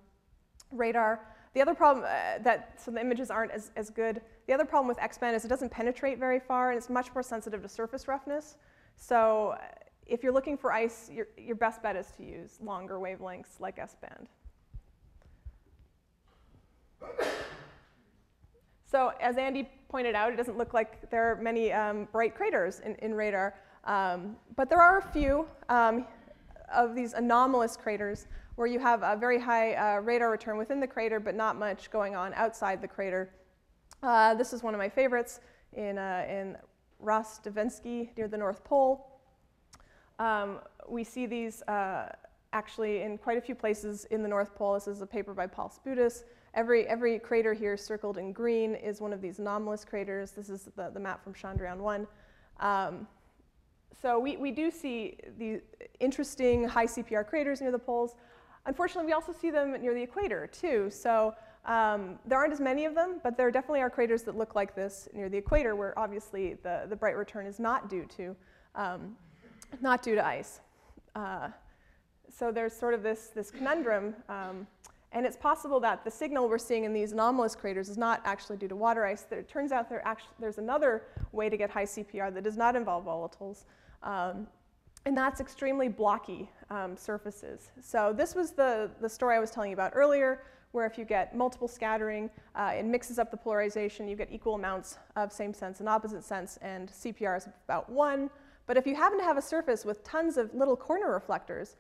radar. 0.72 1.20
The 1.54 1.62
other 1.62 1.76
problem 1.76 2.06
uh, 2.06 2.40
that, 2.44 2.80
so 2.84 2.92
the 2.92 3.00
images 3.00 3.30
aren't 3.30 3.52
as, 3.52 3.72
as 3.76 3.90
good. 3.90 4.22
The 4.48 4.54
other 4.54 4.66
problem 4.66 4.88
with 4.88 5.00
X-band 5.00 5.36
is 5.36 5.46
it 5.46 5.50
doesn't 5.50 5.70
penetrate 5.70 6.18
very 6.18 6.40
far 6.40 6.72
and 6.72 6.78
it's 6.78 6.90
much 6.90 7.14
more 7.14 7.22
sensitive 7.22 7.62
to 7.62 7.70
surface 7.70 8.08
roughness. 8.08 8.58
So 8.96 9.56
uh, 9.60 9.66
if 10.08 10.24
you're 10.24 10.34
looking 10.34 10.58
for 10.58 10.72
ice, 10.72 11.10
your, 11.14 11.28
your 11.38 11.56
best 11.56 11.84
bet 11.84 11.96
is 11.96 12.08
to 12.18 12.24
use 12.24 12.58
longer 12.62 13.00
wavelengths 13.00 13.60
like 13.60 13.80
S-band. 13.80 14.28
So 18.86 19.12
as 19.20 19.38
Andy 19.38 19.68
pointed 19.90 20.14
out, 20.14 20.32
it 20.32 20.36
doesn't 20.36 20.56
look 20.56 20.72
like 20.76 21.10
there 21.10 21.32
are 21.32 21.36
many 21.42 21.72
um, 21.72 22.08
bright 22.12 22.36
craters 22.36 22.80
in, 22.80 22.94
in 22.98 23.16
radar, 23.16 23.56
um, 23.86 24.36
but 24.56 24.70
there 24.70 24.80
are 24.80 25.00
a 25.00 25.02
few 25.02 25.48
um, 25.68 26.06
of 26.72 26.94
these 26.94 27.14
anomalous 27.14 27.76
craters 27.76 28.28
where 28.56 28.68
you 28.68 28.80
have 28.80 29.02
a 29.04 29.16
very 29.16 29.40
high 29.40 29.74
uh, 29.74 30.00
radar 30.02 30.30
return 30.30 30.58
within 30.58 30.80
the 30.80 30.88
crater, 30.88 31.20
but 31.20 31.36
not 31.36 31.58
much 31.58 31.90
going 31.90 32.16
on 32.16 32.34
outside 32.36 32.82
the 32.82 32.88
crater. 32.88 33.34
Uh, 34.02 34.34
this 34.34 34.54
is 34.54 34.62
one 34.62 34.74
of 34.74 34.78
my 34.78 34.90
favorites 34.90 35.40
in, 35.74 35.98
uh, 35.98 36.26
in 36.30 36.58
Rozhdestvenskiy 37.04 38.16
near 38.18 38.28
the 38.28 38.38
North 38.38 38.64
Pole. 38.64 39.20
Um, 40.20 40.60
we 40.88 41.04
see 41.04 41.26
these 41.26 41.62
uh, 41.64 42.12
actually 42.52 43.02
in 43.02 43.18
quite 43.18 43.38
a 43.38 43.42
few 43.42 43.56
places 43.56 44.06
in 44.06 44.22
the 44.22 44.30
North 44.30 44.54
Pole. 44.56 44.76
This 44.76 44.88
is 44.88 45.02
a 45.02 45.08
paper 45.08 45.34
by 45.34 45.48
Paul 45.48 45.70
Spudis. 45.72 46.24
Every, 46.54 46.86
every 46.88 47.18
crater 47.18 47.54
here 47.54 47.76
circled 47.76 48.20
in 48.20 48.32
green 48.32 48.76
is 48.76 49.02
one 49.02 49.12
of 49.12 49.22
these 49.22 49.40
anomalous 49.40 49.84
craters. 49.84 50.32
This 50.32 50.50
is 50.50 50.70
the, 50.76 50.92
the 50.92 51.00
map 51.00 51.24
from 51.24 51.34
Chandrayaan 51.34 51.78
1. 51.78 52.08
Um, 52.60 53.08
so 54.00 54.20
we, 54.20 54.38
we 54.38 54.52
do 54.52 54.70
see 54.70 55.18
the 55.40 55.62
interesting 56.00 56.68
high 56.68 56.86
CPR 56.86 57.26
craters 57.26 57.62
near 57.62 57.72
the 57.72 57.80
poles. 57.80 58.16
Unfortunately, 58.66 59.06
we 59.06 59.14
also 59.14 59.34
see 59.34 59.52
them 59.52 59.72
near 59.82 59.94
the 59.94 60.02
equator 60.02 60.48
too. 60.48 60.90
So 60.90 61.36
um, 61.66 62.20
there 62.26 62.38
aren't 62.38 62.54
as 62.54 62.60
many 62.60 62.86
of 62.86 62.96
them, 62.96 63.20
but 63.24 63.38
there 63.38 63.52
definitely 63.52 63.82
are 63.82 63.90
craters 63.90 64.24
that 64.24 64.38
look 64.38 64.56
like 64.56 64.76
this 64.76 65.08
near 65.14 65.30
the 65.30 65.38
equator, 65.38 65.76
where 65.76 65.98
obviously 65.98 66.56
the, 66.64 66.86
the 66.90 66.96
bright 66.96 67.18
return 67.18 67.46
is 67.46 67.60
not 67.60 67.90
due 67.90 68.06
to, 68.18 68.36
um, 68.76 69.16
not 69.82 70.02
due 70.02 70.16
to 70.16 70.26
ice. 70.26 70.62
Uh, 71.16 71.50
so 72.30 72.52
there's 72.52 72.74
sort 72.74 72.94
of 72.94 73.04
this, 73.04 73.32
this 73.36 73.52
conundrum. 73.52 74.16
Um, 74.30 74.68
and 75.12 75.26
it's 75.26 75.38
possible 75.38 75.80
that 75.82 76.04
the 76.04 76.10
signal 76.10 76.50
we're 76.50 76.58
seeing 76.58 76.86
in 76.86 76.94
these 76.94 77.12
anomalous 77.12 77.56
craters 77.56 77.88
is 77.88 77.98
not 77.98 78.22
actually 78.26 78.58
due 78.58 78.68
to 78.68 78.76
water 78.76 79.06
ice. 79.06 79.26
It 79.30 79.48
turns 79.48 79.72
out 79.72 79.88
there 79.88 80.06
actually, 80.08 80.34
there's 80.40 80.58
another 80.58 81.04
way 81.32 81.50
to 81.50 81.58
get 81.58 81.70
high 81.70 81.86
CPR 81.86 82.34
that 82.34 82.44
does 82.44 82.58
not 82.58 82.76
involve 82.76 83.06
volatiles. 83.06 83.66
And 85.06 85.18
that's 85.18 85.42
extremely 85.42 85.90
blocky 85.90 86.50
um, 86.70 86.96
surfaces. 86.96 87.72
So 87.82 88.14
this 88.16 88.36
was 88.36 88.52
the, 88.52 88.90
the 89.02 89.10
story 89.10 89.36
I 89.36 89.40
was 89.40 89.52
telling 89.52 89.72
you 89.72 89.76
about 89.76 89.92
earlier, 89.96 90.44
where 90.72 90.86
if 90.86 90.98
you 90.98 91.06
get 91.06 91.36
multiple 91.36 91.68
scattering, 91.68 92.30
uh, 92.56 92.74
it 92.76 92.86
mixes 92.86 93.20
up 93.20 93.30
the 93.30 93.38
polarization, 93.38 94.08
you 94.08 94.16
get 94.16 94.30
equal 94.32 94.56
amounts 94.56 94.98
of 95.16 95.32
same 95.32 95.54
sense 95.54 95.82
and 95.82 95.90
opposite 95.90 96.24
sense, 96.24 96.58
and 96.62 96.90
CPR 96.90 97.38
is 97.38 97.48
about 97.66 97.90
one. 97.90 98.30
But 98.66 98.78
if 98.78 98.88
you 98.88 98.96
happen 98.96 99.20
to 99.20 99.26
have 99.26 99.38
a 99.38 99.42
surface 99.42 99.84
with 99.84 100.04
tons 100.04 100.38
of 100.38 100.54
little 100.54 100.78
corner 100.78 101.12
reflectors, 101.12 101.76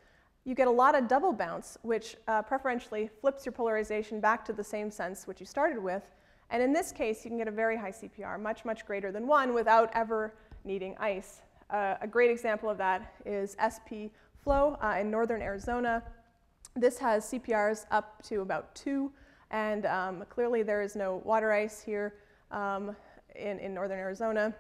you 0.46 0.54
get 0.54 0.68
a 0.68 0.72
lot 0.72 0.94
of 0.94 1.08
double 1.08 1.32
bounce, 1.32 1.78
which 1.84 2.18
uh, 2.28 2.42
preferentially 2.42 3.10
flips 3.22 3.46
your 3.46 3.54
polarization 3.54 4.20
back 4.20 4.44
to 4.46 4.54
the 4.54 4.64
same 4.64 4.92
sense 4.92 5.26
which 5.26 5.40
you 5.40 5.46
started 5.46 5.82
with. 5.82 6.04
And 6.50 6.62
in 6.62 6.74
this 6.74 6.92
case, 6.92 7.24
you 7.24 7.32
can 7.32 7.38
get 7.38 7.48
a 7.48 7.52
very 7.52 7.78
high 7.78 7.92
CPR, 7.92 8.40
much, 8.40 8.66
much 8.66 8.86
greater 8.86 9.12
than 9.12 9.26
one 9.26 9.54
without 9.54 9.90
ever 9.94 10.36
needing 10.66 10.96
ice. 11.00 11.42
Uh, 11.74 11.98
a 12.02 12.08
great 12.08 12.30
example 12.30 12.70
of 12.70 12.78
that 12.78 13.16
is 13.26 13.58
SP 13.58 14.14
flow 14.44 14.78
uh, 14.84 14.98
in 15.00 15.10
northern 15.10 15.42
Arizona. 15.42 16.04
This 16.76 17.00
has 17.00 17.26
CPRs 17.26 17.86
up 17.90 18.22
to 18.24 18.42
about 18.42 18.76
two, 18.76 19.12
and 19.50 19.88
um, 19.88 20.24
clearly 20.30 20.62
there 20.62 20.84
is 20.84 20.96
no 20.96 21.22
water 21.26 21.52
ice 21.52 21.82
here 21.82 22.14
um, 22.52 22.96
in, 23.36 23.58
in 23.58 23.74
northern 23.74 23.98
Arizona. 23.98 24.54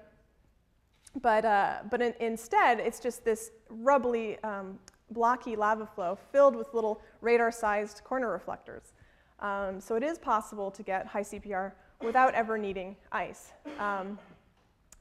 But, 1.21 1.45
uh, 1.45 1.81
but 1.91 2.01
in, 2.01 2.15
instead, 2.19 2.79
it's 2.79 2.99
just 2.99 3.23
this 3.23 3.51
rubbly 3.69 4.41
um, 4.43 4.79
blocky 5.11 5.55
lava 5.55 5.85
flow 5.85 6.17
filled 6.31 6.55
with 6.55 6.73
little 6.73 6.99
radar-sized 7.21 8.03
corner 8.03 8.31
reflectors. 8.31 8.93
Um, 9.39 9.79
so 9.79 9.95
it 9.95 10.01
is 10.01 10.17
possible 10.17 10.71
to 10.71 10.81
get 10.81 11.05
high 11.05 11.21
CPR 11.21 11.73
without 12.01 12.33
ever 12.33 12.57
needing 12.57 12.95
ice. 13.11 13.51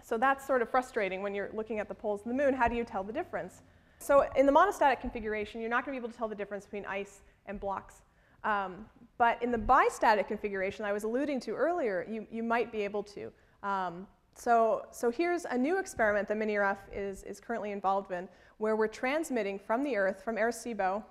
So 0.02 0.18
that's 0.18 0.46
sort 0.46 0.62
of 0.62 0.68
frustrating 0.68 1.22
when 1.22 1.34
you're 1.34 1.50
looking 1.54 1.78
at 1.78 1.88
the 1.88 1.94
poles 1.94 2.20
of 2.22 2.28
the 2.28 2.34
moon. 2.34 2.54
How 2.54 2.68
do 2.68 2.74
you 2.74 2.84
tell 2.84 3.04
the 3.04 3.12
difference? 3.12 3.62
So 3.98 4.26
in 4.36 4.46
the 4.46 4.52
monostatic 4.52 5.00
configuration, 5.00 5.60
you're 5.60 5.70
not 5.70 5.86
going 5.86 5.96
to 5.96 6.00
be 6.00 6.04
able 6.04 6.12
to 6.12 6.18
tell 6.18 6.28
the 6.28 6.34
difference 6.34 6.64
between 6.64 6.84
ice 6.86 7.20
and 7.46 7.60
blocks. 7.60 8.02
Um, 8.44 8.86
but 9.16 9.40
in 9.42 9.52
the 9.52 9.58
bistatic 9.58 10.26
configuration 10.26 10.84
I 10.84 10.92
was 10.92 11.04
alluding 11.04 11.38
to 11.40 11.52
earlier, 11.52 12.04
you, 12.10 12.26
you 12.30 12.42
might 12.42 12.72
be 12.72 12.82
able 12.82 13.04
to. 13.04 13.30
Um, 13.62 14.06
so, 14.34 14.86
so 14.90 15.10
here's 15.10 15.44
a 15.44 15.56
new 15.56 15.78
experiment 15.78 16.26
that 16.28 16.36
MiniRF 16.36 16.78
is, 16.92 17.22
is 17.22 17.38
currently 17.38 17.70
involved 17.70 18.10
in, 18.10 18.28
where 18.58 18.76
we're 18.76 18.88
transmitting 18.88 19.58
from 19.58 19.84
the 19.84 19.96
Earth, 19.96 20.22
from 20.24 20.36
Arecibo, 20.36 21.04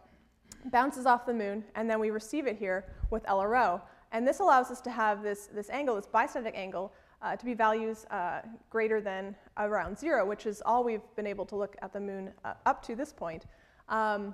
bounces 0.65 1.05
off 1.05 1.25
the 1.25 1.33
moon, 1.33 1.63
and 1.75 1.89
then 1.89 1.99
we 1.99 2.09
receive 2.09 2.47
it 2.47 2.57
here 2.57 2.85
with 3.09 3.23
LRO. 3.23 3.81
And 4.11 4.27
this 4.27 4.39
allows 4.39 4.69
us 4.69 4.81
to 4.81 4.91
have 4.91 5.23
this, 5.23 5.47
this 5.47 5.69
angle, 5.69 5.95
this 5.95 6.07
bistatic 6.07 6.55
angle, 6.55 6.91
uh, 7.21 7.35
to 7.35 7.45
be 7.45 7.53
values 7.53 8.05
uh, 8.11 8.41
greater 8.69 8.99
than 8.99 9.35
around 9.57 9.97
zero, 9.97 10.25
which 10.25 10.45
is 10.45 10.61
all 10.65 10.83
we've 10.83 11.15
been 11.15 11.27
able 11.27 11.45
to 11.45 11.55
look 11.55 11.75
at 11.81 11.93
the 11.93 11.99
moon 11.99 12.31
uh, 12.45 12.53
up 12.65 12.83
to 12.83 12.95
this 12.95 13.13
point. 13.13 13.45
Um, 13.89 14.33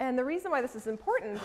and 0.00 0.18
the 0.18 0.24
reason 0.24 0.50
why 0.50 0.60
this 0.60 0.74
is 0.74 0.86
important 0.86 1.40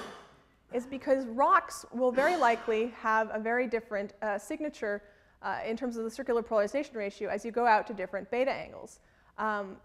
is 0.73 0.85
because 0.85 1.25
rocks 1.27 1.85
will 1.93 2.11
very 2.11 2.35
likely 2.35 2.93
have 2.99 3.29
a 3.33 3.39
very 3.39 3.67
different 3.67 4.13
uh, 4.21 4.37
signature 4.37 5.01
uh, 5.43 5.59
in 5.65 5.77
terms 5.77 5.97
of 5.97 6.03
the 6.03 6.11
circular 6.11 6.41
polarization 6.41 6.95
ratio 6.95 7.29
as 7.29 7.45
you 7.45 7.51
go 7.51 7.65
out 7.65 7.85
to 7.87 7.93
different 7.93 8.29
beta 8.31 8.51
angles. 8.51 8.99
Um, 9.37 9.77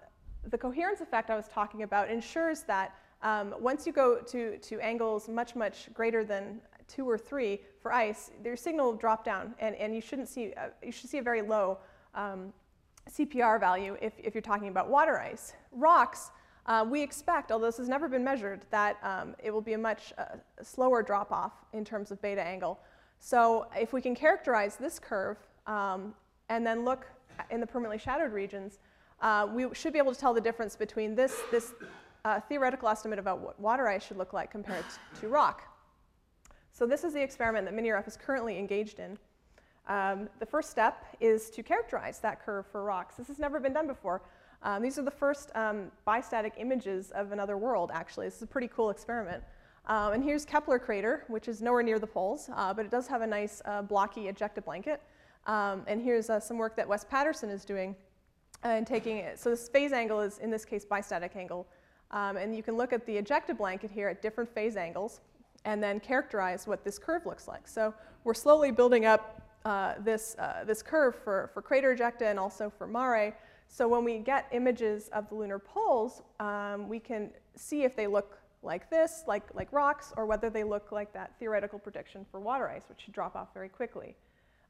the 0.49 0.59
coherence 0.59 1.01
effect 1.01 1.31
I 1.31 1.37
was 1.37 1.47
talking 1.49 1.83
about 1.83 2.11
ensures 2.11 2.63
that 2.63 2.97
um, 3.23 3.55
once 3.61 3.87
you 3.87 3.93
go 3.93 4.19
to, 4.19 4.59
to 4.59 4.81
angles 4.81 5.29
much, 5.29 5.55
much 5.55 5.89
greater 5.95 6.25
than 6.25 6.61
two 6.93 7.09
or 7.09 7.17
three 7.17 7.61
for 7.81 7.93
ice, 7.93 8.31
your 8.45 8.57
signal 8.57 8.87
will 8.87 8.97
drop 8.97 9.25
down, 9.25 9.55
and, 9.59 9.75
and 9.77 9.95
you 9.95 10.01
shouldn't 10.01 10.29
see, 10.29 10.53
uh, 10.55 10.69
you 10.83 10.93
should 10.93 11.09
see 11.09 11.19
a 11.19 11.23
very 11.23 11.43
low 11.43 11.79
um, 12.15 12.53
CPR 13.11 13.59
value 13.59 13.97
if, 14.01 14.13
if 14.19 14.35
you're 14.35 14.43
talking 14.43 14.69
about 14.69 14.89
water 14.89 15.19
ice. 15.19 15.55
Rocks, 15.73 16.31
uh, 16.67 16.87
we 16.89 17.03
expect, 17.03 17.51
although 17.51 17.67
this 17.67 17.79
has 17.79 17.89
never 17.89 18.09
been 18.09 18.23
measured, 18.23 18.65
that 18.71 18.99
um, 19.03 19.35
it 19.43 19.51
will 19.51 19.61
be 19.61 19.73
a 19.73 19.79
much 19.79 20.13
uh, 20.19 20.37
slower 20.63 21.03
drop 21.03 21.33
off 21.33 21.53
in 21.73 21.85
terms 21.85 22.11
of 22.11 22.21
beta 22.23 22.43
angle. 22.43 22.79
So 23.19 23.67
if 23.77 23.93
we 23.93 24.01
can 24.01 24.15
characterize 24.15 24.77
this 24.77 24.99
curve 24.99 25.39
um, 25.67 26.15
and 26.49 26.67
then 26.67 26.85
look 26.85 27.07
in 27.51 27.61
the 27.61 27.67
permanently 27.67 27.99
shadowed 27.99 28.33
regions, 28.33 28.79
uh, 29.21 29.49
we 29.53 29.67
should 29.73 29.93
be 29.93 29.99
able 29.99 30.13
to 30.13 30.19
tell 30.19 30.35
the 30.35 30.41
difference 30.41 30.77
between 30.77 31.15
this, 31.15 31.41
this 31.51 31.73
uh, 32.25 32.41
theoretical 32.41 32.89
estimate 32.89 33.19
about 33.19 33.41
what 33.41 33.59
water 33.59 33.89
ice 33.89 34.05
should 34.05 34.17
look 34.17 34.33
like 34.33 34.51
compared 34.51 34.85
to 35.21 35.29
rock. 35.29 35.72
So 36.73 36.87
this 36.87 37.05
is 37.05 37.13
the 37.13 37.23
experiment 37.23 37.67
that 37.67 37.75
MiniRF 37.75 38.09
is 38.09 38.17
currently 38.17 38.59
engaged 38.59 38.99
in. 38.99 39.19
Um, 39.89 40.29
the 40.39 40.47
first 40.47 40.71
step 40.71 41.05
is 41.21 41.51
to 41.51 41.63
characterize 41.63 42.19
that 42.21 42.43
curve 42.43 42.67
for 42.67 42.83
rocks. 42.83 43.17
This 43.17 43.29
has 43.29 43.39
never 43.39 43.61
been 43.61 43.75
done 43.75 43.87
before. 43.87 44.23
Um, 44.63 44.83
these 44.83 44.99
are 44.99 45.03
the 45.03 45.11
first 45.11 45.51
um, 45.55 45.91
bistatic 46.07 46.53
images 46.57 47.11
of 47.11 47.33
another 47.33 47.59
world, 47.59 47.91
actually. 47.93 48.27
This 48.27 48.37
is 48.37 48.43
a 48.43 48.47
pretty 48.47 48.69
cool 48.69 48.89
experiment. 48.89 49.43
Um, 49.87 50.15
and 50.15 50.25
here's 50.25 50.45
Kepler 50.47 50.79
crater, 50.79 51.25
which 51.29 51.47
is 51.47 51.61
nowhere 51.61 51.83
near 51.83 51.99
the 51.99 52.07
poles, 52.07 52.49
uh, 52.55 52.73
but 52.73 52.87
it 52.87 52.91
does 52.91 53.07
have 53.07 53.21
a 53.21 53.27
nice 53.27 53.61
uh, 53.65 53.83
blocky 53.83 54.33
ejecta 54.33 54.65
blanket. 54.65 55.03
Um, 55.47 55.83
and 55.89 56.01
here's 56.01 56.31
uh, 56.31 56.41
some 56.41 56.57
work 56.57 56.77
that 56.77 56.89
Wes 56.89 57.05
Patterson 57.05 57.51
is 57.51 57.65
doing 57.65 57.97
and 58.63 58.87
taking 58.87 59.19
it. 59.19 59.39
So 59.41 59.51
this 59.51 59.69
phase 59.69 59.93
angle 59.93 60.21
is, 60.21 60.39
in 60.39 60.51
this 60.51 60.65
case, 60.65 60.87
bistatic 60.87 61.35
angle. 61.37 61.67
Um, 62.13 62.37
and 62.37 62.55
you 62.57 62.63
can 62.63 62.77
look 62.77 62.93
at 62.93 63.05
the 63.05 63.21
ejecta 63.21 63.57
blanket 63.57 63.91
here 63.91 64.09
at 64.09 64.23
different 64.23 64.49
phase 64.55 64.77
angles 64.77 65.21
and 65.65 65.83
then 65.83 66.01
characterize 66.01 66.67
what 66.67 66.85
this 66.85 66.99
curve 66.99 67.27
looks 67.27 67.49
like. 67.49 67.69
So 67.69 67.95
we're 68.25 68.35
slowly 68.35 68.71
building 68.71 69.05
up 69.05 69.43
uh, 69.65 69.95
this, 70.01 70.37
uh, 70.39 70.65
this 70.65 70.83
curve 70.83 71.15
for, 71.15 71.51
for 71.55 71.63
crater 71.63 71.95
ejecta 71.95 72.23
and 72.23 72.39
also 72.39 72.71
for 72.77 72.87
mare. 72.87 73.37
So 73.69 73.89
when 73.89 74.05
we 74.05 74.19
get 74.19 74.49
images 74.53 75.09
of 75.13 75.29
the 75.29 75.35
lunar 75.35 75.59
poles, 75.59 76.23
um, 76.41 76.89
we 76.89 76.99
can 76.99 77.31
see 77.57 77.85
if 77.85 77.97
they 77.97 78.07
look 78.07 78.39
like 78.63 78.91
this, 78.91 79.25
like, 79.27 79.43
like 79.55 79.73
rocks, 79.73 80.13
or 80.17 80.27
whether 80.27 80.51
they 80.51 80.63
look 80.63 80.93
like 80.93 81.13
that 81.13 81.33
theoretical 81.39 81.79
prediction 81.79 82.25
for 82.31 82.39
water 82.39 82.69
ice, 82.69 82.83
which 82.89 83.03
should 83.03 83.15
drop 83.15 83.35
off 83.35 83.49
very 83.55 83.69
quickly. 83.69 84.15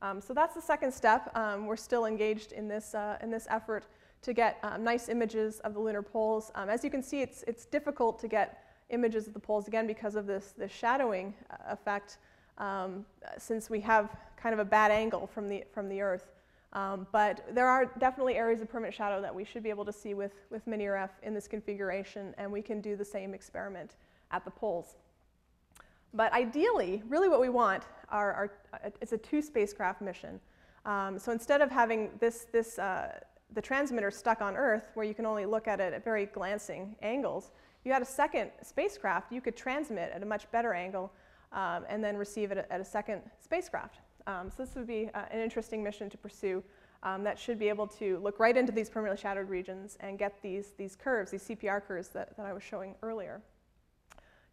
Um, 0.01 0.21
so 0.21 0.33
that's 0.35 0.55
the 0.55 0.63
second 0.63 0.93
step. 0.93 1.31
Um, 1.37 1.67
we're 1.67 1.77
still 1.77 2.07
engaged 2.07 2.53
in 2.53 2.69
this, 2.69 2.95
uh, 2.95 3.19
in 3.23 3.31
this 3.31 3.47
effort 3.51 3.85
to 4.23 4.33
get 4.33 4.59
um, 4.63 4.83
nice 4.83 5.09
images 5.09 5.61
of 5.61 5.75
the 5.75 5.81
lunar 5.81 6.03
poles. 6.03 6.51
Um, 6.55 6.69
as 6.69 6.85
you 6.85 6.91
can 6.91 7.03
see, 7.03 7.23
it's, 7.23 7.45
it's 7.47 7.67
difficult 7.67 8.19
to 8.21 8.29
get 8.29 8.65
images 8.93 9.27
of 9.27 9.35
the 9.35 9.41
poles 9.41 9.67
again 9.67 9.87
because 9.87 10.15
of 10.15 10.27
this, 10.27 10.55
this 10.57 10.71
shadowing 10.71 11.35
uh, 11.51 11.57
effect, 11.69 12.19
um, 12.59 13.05
since 13.39 13.69
we 13.69 13.81
have 13.81 14.15
kind 14.37 14.53
of 14.53 14.59
a 14.59 14.65
bad 14.65 14.91
angle 14.91 15.27
from 15.27 15.49
the, 15.49 15.65
from 15.73 15.89
the 15.89 16.01
Earth. 16.01 16.31
Um, 16.75 17.07
but 17.13 17.45
there 17.55 17.67
are 17.67 17.87
definitely 17.99 18.37
areas 18.37 18.63
of 18.63 18.71
permanent 18.71 18.95
shadow 18.95 19.21
that 19.21 19.35
we 19.35 19.45
should 19.45 19.63
be 19.63 19.71
able 19.71 19.85
to 19.85 19.93
see 19.93 20.15
with, 20.15 20.33
with 20.51 20.65
MiniRF 20.67 21.11
in 21.23 21.35
this 21.35 21.47
configuration, 21.47 22.35
and 22.39 22.51
we 22.51 22.63
can 22.63 22.81
do 22.81 22.97
the 22.97 23.05
same 23.05 23.35
experiment 23.35 23.97
at 24.31 24.45
the 24.45 24.51
poles. 24.51 24.97
But 26.15 26.33
ideally, 26.33 27.03
really 27.09 27.29
what 27.29 27.41
we 27.41 27.49
want 27.49 27.85
are, 28.09 28.33
are 28.33 28.53
it's 29.01 29.13
a 29.13 29.19
two 29.19 29.43
spacecraft 29.43 30.01
mission. 30.01 30.41
Um, 30.85 31.19
so 31.19 31.33
instead 31.33 31.61
of 31.61 31.71
having 31.71 32.11
this, 32.21 32.47
this, 32.53 32.79
uh, 32.79 33.21
the 33.55 33.63
transmitter 33.63 34.11
stuck 34.11 34.41
on 34.41 34.57
Earth, 34.57 34.91
where 34.95 35.07
you 35.07 35.15
can 35.15 35.27
only 35.27 35.47
look 35.47 35.69
at 35.69 35.81
it 35.81 35.93
at 35.93 36.05
very 36.05 36.27
glancing 36.27 36.97
angles, 37.03 37.51
you 37.85 37.93
had 37.93 38.03
a 38.03 38.07
second 38.07 38.51
spacecraft, 38.63 39.33
you 39.33 39.41
could 39.41 39.57
transmit 39.57 40.13
at 40.15 40.23
a 40.23 40.27
much 40.27 40.51
better 40.51 40.73
angle 40.73 41.13
um, 41.53 41.85
and 41.89 42.03
then 42.03 42.17
receive 42.17 42.53
it 42.53 42.67
at 42.71 42.81
a 42.81 42.85
second 42.85 43.23
spacecraft. 43.41 43.99
Um, 44.27 44.51
so 44.51 44.65
this 44.65 44.75
would 44.75 44.87
be 44.87 45.11
uh, 45.15 45.23
an 45.31 45.41
interesting 45.41 45.83
mission 45.83 46.09
to 46.11 46.17
pursue 46.17 46.63
um, 47.03 47.25
that 47.25 47.39
should 47.39 47.59
be 47.59 47.69
able 47.69 47.87
to 47.89 48.19
look 48.19 48.39
right 48.39 48.57
into 48.57 48.73
these 48.73 48.89
permanently 48.89 49.21
shadowed 49.21 49.49
regions 49.49 49.97
and 50.01 50.19
get 50.19 50.41
these, 50.43 50.73
these 50.79 50.97
curves, 50.97 51.31
these 51.31 51.43
CPR 51.43 51.85
curves 51.85 52.09
that, 52.11 52.37
that 52.37 52.47
I 52.47 52.53
was 52.53 52.63
showing 52.63 52.95
earlier. 53.03 53.43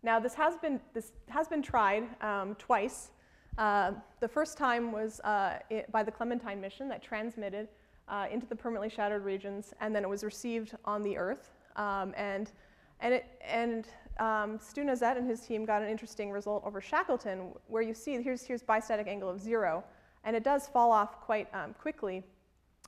Now, 0.01 0.19
this 0.19 0.33
has 0.33 0.57
been, 0.57 0.79
this 0.93 1.11
has 1.27 1.47
been 1.47 1.61
tried 1.61 2.03
um, 2.23 2.55
twice. 2.55 3.11
Uh, 3.57 3.91
the 4.21 4.27
first 4.27 4.57
time 4.57 4.91
was 4.91 5.19
uh, 5.21 5.59
it, 5.69 5.91
by 5.91 6.03
the 6.03 6.11
Clementine 6.11 6.61
mission 6.61 6.87
that 6.89 7.03
transmitted 7.03 7.67
uh, 8.07 8.25
into 8.31 8.47
the 8.47 8.55
permanently 8.55 8.89
shadowed 8.89 9.23
regions, 9.23 9.73
and 9.81 9.95
then 9.95 10.03
it 10.03 10.09
was 10.09 10.23
received 10.23 10.75
on 10.85 11.03
the 11.03 11.17
Earth. 11.17 11.51
Um, 11.75 12.13
and 12.17 12.51
and, 12.99 13.13
it, 13.13 13.25
and 13.41 13.87
um, 14.19 14.59
Stu 14.59 14.83
Nozette 14.83 15.17
and 15.17 15.27
his 15.27 15.41
team 15.41 15.65
got 15.65 15.81
an 15.81 15.89
interesting 15.89 16.31
result 16.31 16.63
over 16.65 16.81
Shackleton, 16.81 17.53
where 17.67 17.81
you 17.81 17.93
see 17.93 18.21
here's, 18.21 18.43
here's 18.43 18.61
bistatic 18.61 19.07
angle 19.07 19.29
of 19.29 19.39
zero, 19.39 19.83
and 20.23 20.35
it 20.35 20.43
does 20.43 20.67
fall 20.67 20.91
off 20.91 21.21
quite 21.21 21.47
um, 21.53 21.73
quickly 21.73 22.23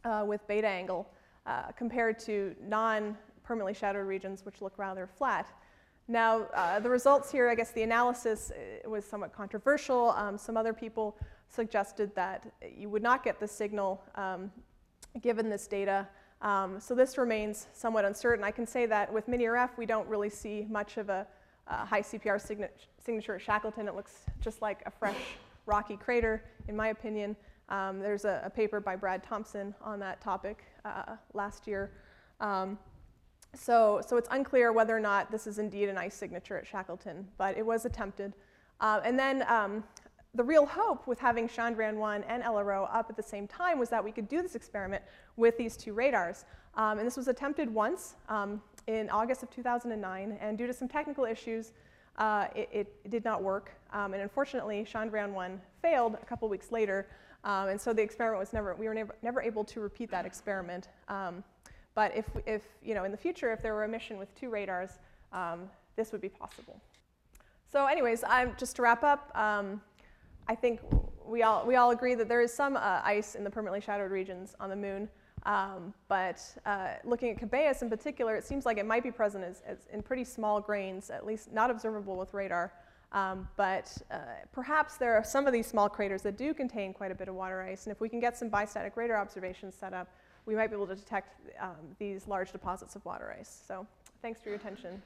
uh, 0.04 0.24
with 0.28 0.46
beta 0.48 0.68
angle 0.68 1.10
uh, 1.46 1.72
compared 1.78 2.20
to 2.20 2.56
non 2.62 3.18
permanently 3.44 3.74
shadowed 3.74 4.08
regions, 4.08 4.46
which 4.46 4.62
look 4.62 4.74
rather 4.78 5.08
flat. 5.08 5.48
Now, 6.08 6.48
uh, 6.54 6.80
the 6.80 6.90
results 6.90 7.32
here, 7.32 7.50
I 7.50 7.56
guess 7.56 7.72
the 7.72 7.84
analysis 7.84 8.52
uh, 8.52 8.90
was 8.90 9.06
somewhat 9.06 9.34
controversial. 9.34 10.10
Um, 10.12 10.38
some 10.38 10.58
other 10.58 10.74
people 10.74 11.18
suggested 11.48 12.14
that 12.16 12.52
you 12.76 12.90
would 12.90 13.04
not 13.04 13.24
get 13.24 13.40
the 13.40 13.48
signal 13.48 14.04
um, 14.16 14.52
given 15.22 15.50
this 15.50 15.68
data. 15.68 16.08
Um, 16.42 16.80
so 16.80 16.96
this 16.96 17.18
remains 17.18 17.68
somewhat 17.74 18.06
uncertain. 18.06 18.44
I 18.44 18.52
can 18.52 18.66
say 18.66 18.86
that 18.88 19.12
with 19.12 19.28
MiniRF, 19.28 19.78
we 19.78 19.86
don't 19.86 20.08
really 20.08 20.30
see 20.30 20.66
much 20.70 20.98
of 20.98 21.10
a, 21.10 21.28
high 21.68 22.02
CPR 22.02 22.42
signa 22.42 22.68
signature 22.98 23.36
at 23.36 23.42
Shackleton. 23.42 23.88
It 23.88 23.96
looks 23.96 24.26
just 24.42 24.62
like 24.62 24.82
a 24.86 24.92
fresh 24.92 25.16
rocky 25.66 25.96
crater, 25.96 26.44
in 26.68 26.76
my 26.76 26.90
opinion. 26.90 27.36
Um, 27.70 28.00
there's 28.00 28.26
a, 28.26 28.42
a, 28.44 28.50
paper 28.50 28.82
by 28.82 28.98
Brad 28.98 29.24
Thomson 29.24 29.74
on 29.82 29.98
that 30.00 30.20
topic 30.20 30.64
uh, 30.84 31.16
last 31.34 31.68
year. 31.68 31.92
Um, 32.42 32.78
so, 33.54 34.02
so 34.06 34.18
it's 34.18 34.28
unclear 34.32 34.74
whether 34.74 34.96
or 34.96 35.00
not 35.00 35.32
this 35.32 35.48
is 35.48 35.60
indeed 35.60 35.88
an 35.88 35.98
ice 35.98 36.14
signature 36.16 36.58
at 36.58 36.68
Shackleton, 36.68 37.28
but 37.38 37.58
it 37.58 37.66
was 37.66 37.86
attempted. 37.86 38.34
Uh, 38.82 39.00
and 39.06 39.18
then 39.18 39.46
um, 39.48 39.84
the 40.34 40.44
real 40.44 40.66
hope 40.66 41.08
with 41.08 41.20
having 41.20 41.48
Chandrayaan 41.48 41.96
1 41.96 42.24
and 42.24 42.42
LRO 42.44 42.88
up 42.92 43.08
at 43.10 43.18
the 43.18 43.24
same 43.24 43.48
time 43.48 43.78
was 43.78 43.90
that 43.90 44.04
we 44.04 44.12
could 44.12 44.30
do 44.30 44.42
this 44.42 44.56
experiment 44.56 45.04
with 45.36 45.58
these 45.58 45.76
two 45.76 45.94
radars. 45.94 46.46
Um, 46.76 47.00
and 47.00 47.06
this 47.08 47.18
was 47.18 47.28
attempted 47.28 47.74
once 47.74 48.16
um, 48.30 48.62
in 48.88 49.10
August 49.10 49.44
of 49.44 49.52
2009, 49.52 50.38
and 50.40 50.58
due 50.58 50.68
to 50.68 50.74
some 50.74 50.88
technical 50.88 51.26
issues, 51.26 51.74
uh, 52.18 52.48
it, 52.56 52.70
it, 52.72 53.10
did 53.10 53.26
not 53.26 53.44
work. 53.44 53.72
Um, 53.92 54.14
and 54.14 54.22
unfortunately, 54.22 54.88
Chandrayaan 54.90 55.34
1 55.34 55.62
failed 55.82 56.18
a 56.22 56.26
couple 56.26 56.48
weeks 56.48 56.72
later, 56.72 57.08
um, 57.44 57.68
and 57.68 57.80
so 57.80 57.92
the 57.92 58.02
experiment 58.02 58.40
was 58.40 58.54
never, 58.54 58.76
we 58.76 58.88
were 58.88 58.94
never, 58.94 59.16
never 59.22 59.42
able 59.42 59.66
to 59.66 59.82
repeat 59.82 60.10
that 60.12 60.26
experiment. 60.26 60.88
Um, 61.10 61.44
but 61.94 62.16
if, 62.16 62.26
if, 62.46 62.62
you 62.82 62.96
know, 62.96 63.04
in 63.04 63.12
the 63.12 63.18
future, 63.18 63.52
if 63.52 63.62
there 63.62 63.74
were 63.74 63.84
a 63.84 63.88
mission 63.88 64.18
with 64.18 64.34
two 64.36 64.50
radars, 64.50 64.92
um, 65.34 65.70
this 65.98 66.14
would 66.14 66.22
be 66.22 66.30
possible. 66.30 66.80
So 67.70 67.86
anyways, 67.86 68.24
I'm, 68.28 68.56
just 68.58 68.76
to 68.78 68.82
wrap 68.82 69.04
up, 69.04 69.32
I 70.52 70.56
think 70.56 70.82
we 71.26 71.44
all, 71.44 71.66
we 71.66 71.78
all 71.78 71.92
agree 71.92 72.14
that 72.14 72.28
there 72.28 72.42
is 72.42 72.54
some 72.54 72.76
uh, 72.76 73.00
ice 73.06 73.36
in 73.36 73.46
the 73.46 73.50
permanently 73.50 73.80
shadowed 73.80 74.12
regions 74.12 74.54
on 74.60 74.70
the 74.70 74.76
moon. 74.76 75.08
Um, 75.44 75.94
but 76.10 76.42
uh, 76.66 76.96
looking 77.06 77.30
at 77.30 77.40
Cabeus 77.40 77.82
in 77.82 77.90
particular, 77.90 78.36
it 78.36 78.44
seems 78.44 78.66
like 78.66 78.78
it 78.78 78.86
might 78.86 79.02
be 79.02 79.12
present 79.12 79.46
as, 79.46 79.62
as 79.66 79.88
in 79.94 80.04
pretty 80.04 80.26
small 80.26 80.60
grains, 80.60 81.10
at 81.10 81.26
least 81.26 81.54
not 81.54 81.72
observable 81.72 82.18
with 82.18 82.34
radar. 82.34 82.74
Um, 83.14 83.48
but 83.56 83.98
uh, 84.12 84.18
perhaps 84.52 84.98
there 84.98 85.16
are 85.16 85.24
some 85.24 85.48
of 85.48 85.54
these 85.54 85.68
small 85.68 85.88
craters 85.88 86.22
that 86.24 86.38
do 86.38 86.54
contain 86.54 86.94
quite 86.94 87.14
a 87.14 87.16
bit 87.16 87.30
of 87.30 87.36
water 87.36 87.62
ice. 87.62 87.86
And 87.86 87.94
if 87.94 88.02
we 88.02 88.10
can 88.10 88.20
get 88.20 88.36
some 88.36 88.50
bistatic 88.50 88.98
radar 88.98 89.16
observations 89.16 89.74
set 89.74 89.94
up, 89.94 90.10
we 90.46 90.54
might 90.54 90.68
be 90.68 90.76
able 90.76 90.88
to 90.88 90.96
detect 90.96 91.30
um, 91.62 91.96
these 91.98 92.28
large 92.28 92.52
deposits 92.52 92.98
of 92.98 93.06
water 93.06 93.34
ice. 93.40 93.62
So 93.66 93.88
thanks 94.22 94.42
for 94.42 94.50
your 94.50 94.58
attention. 94.58 95.02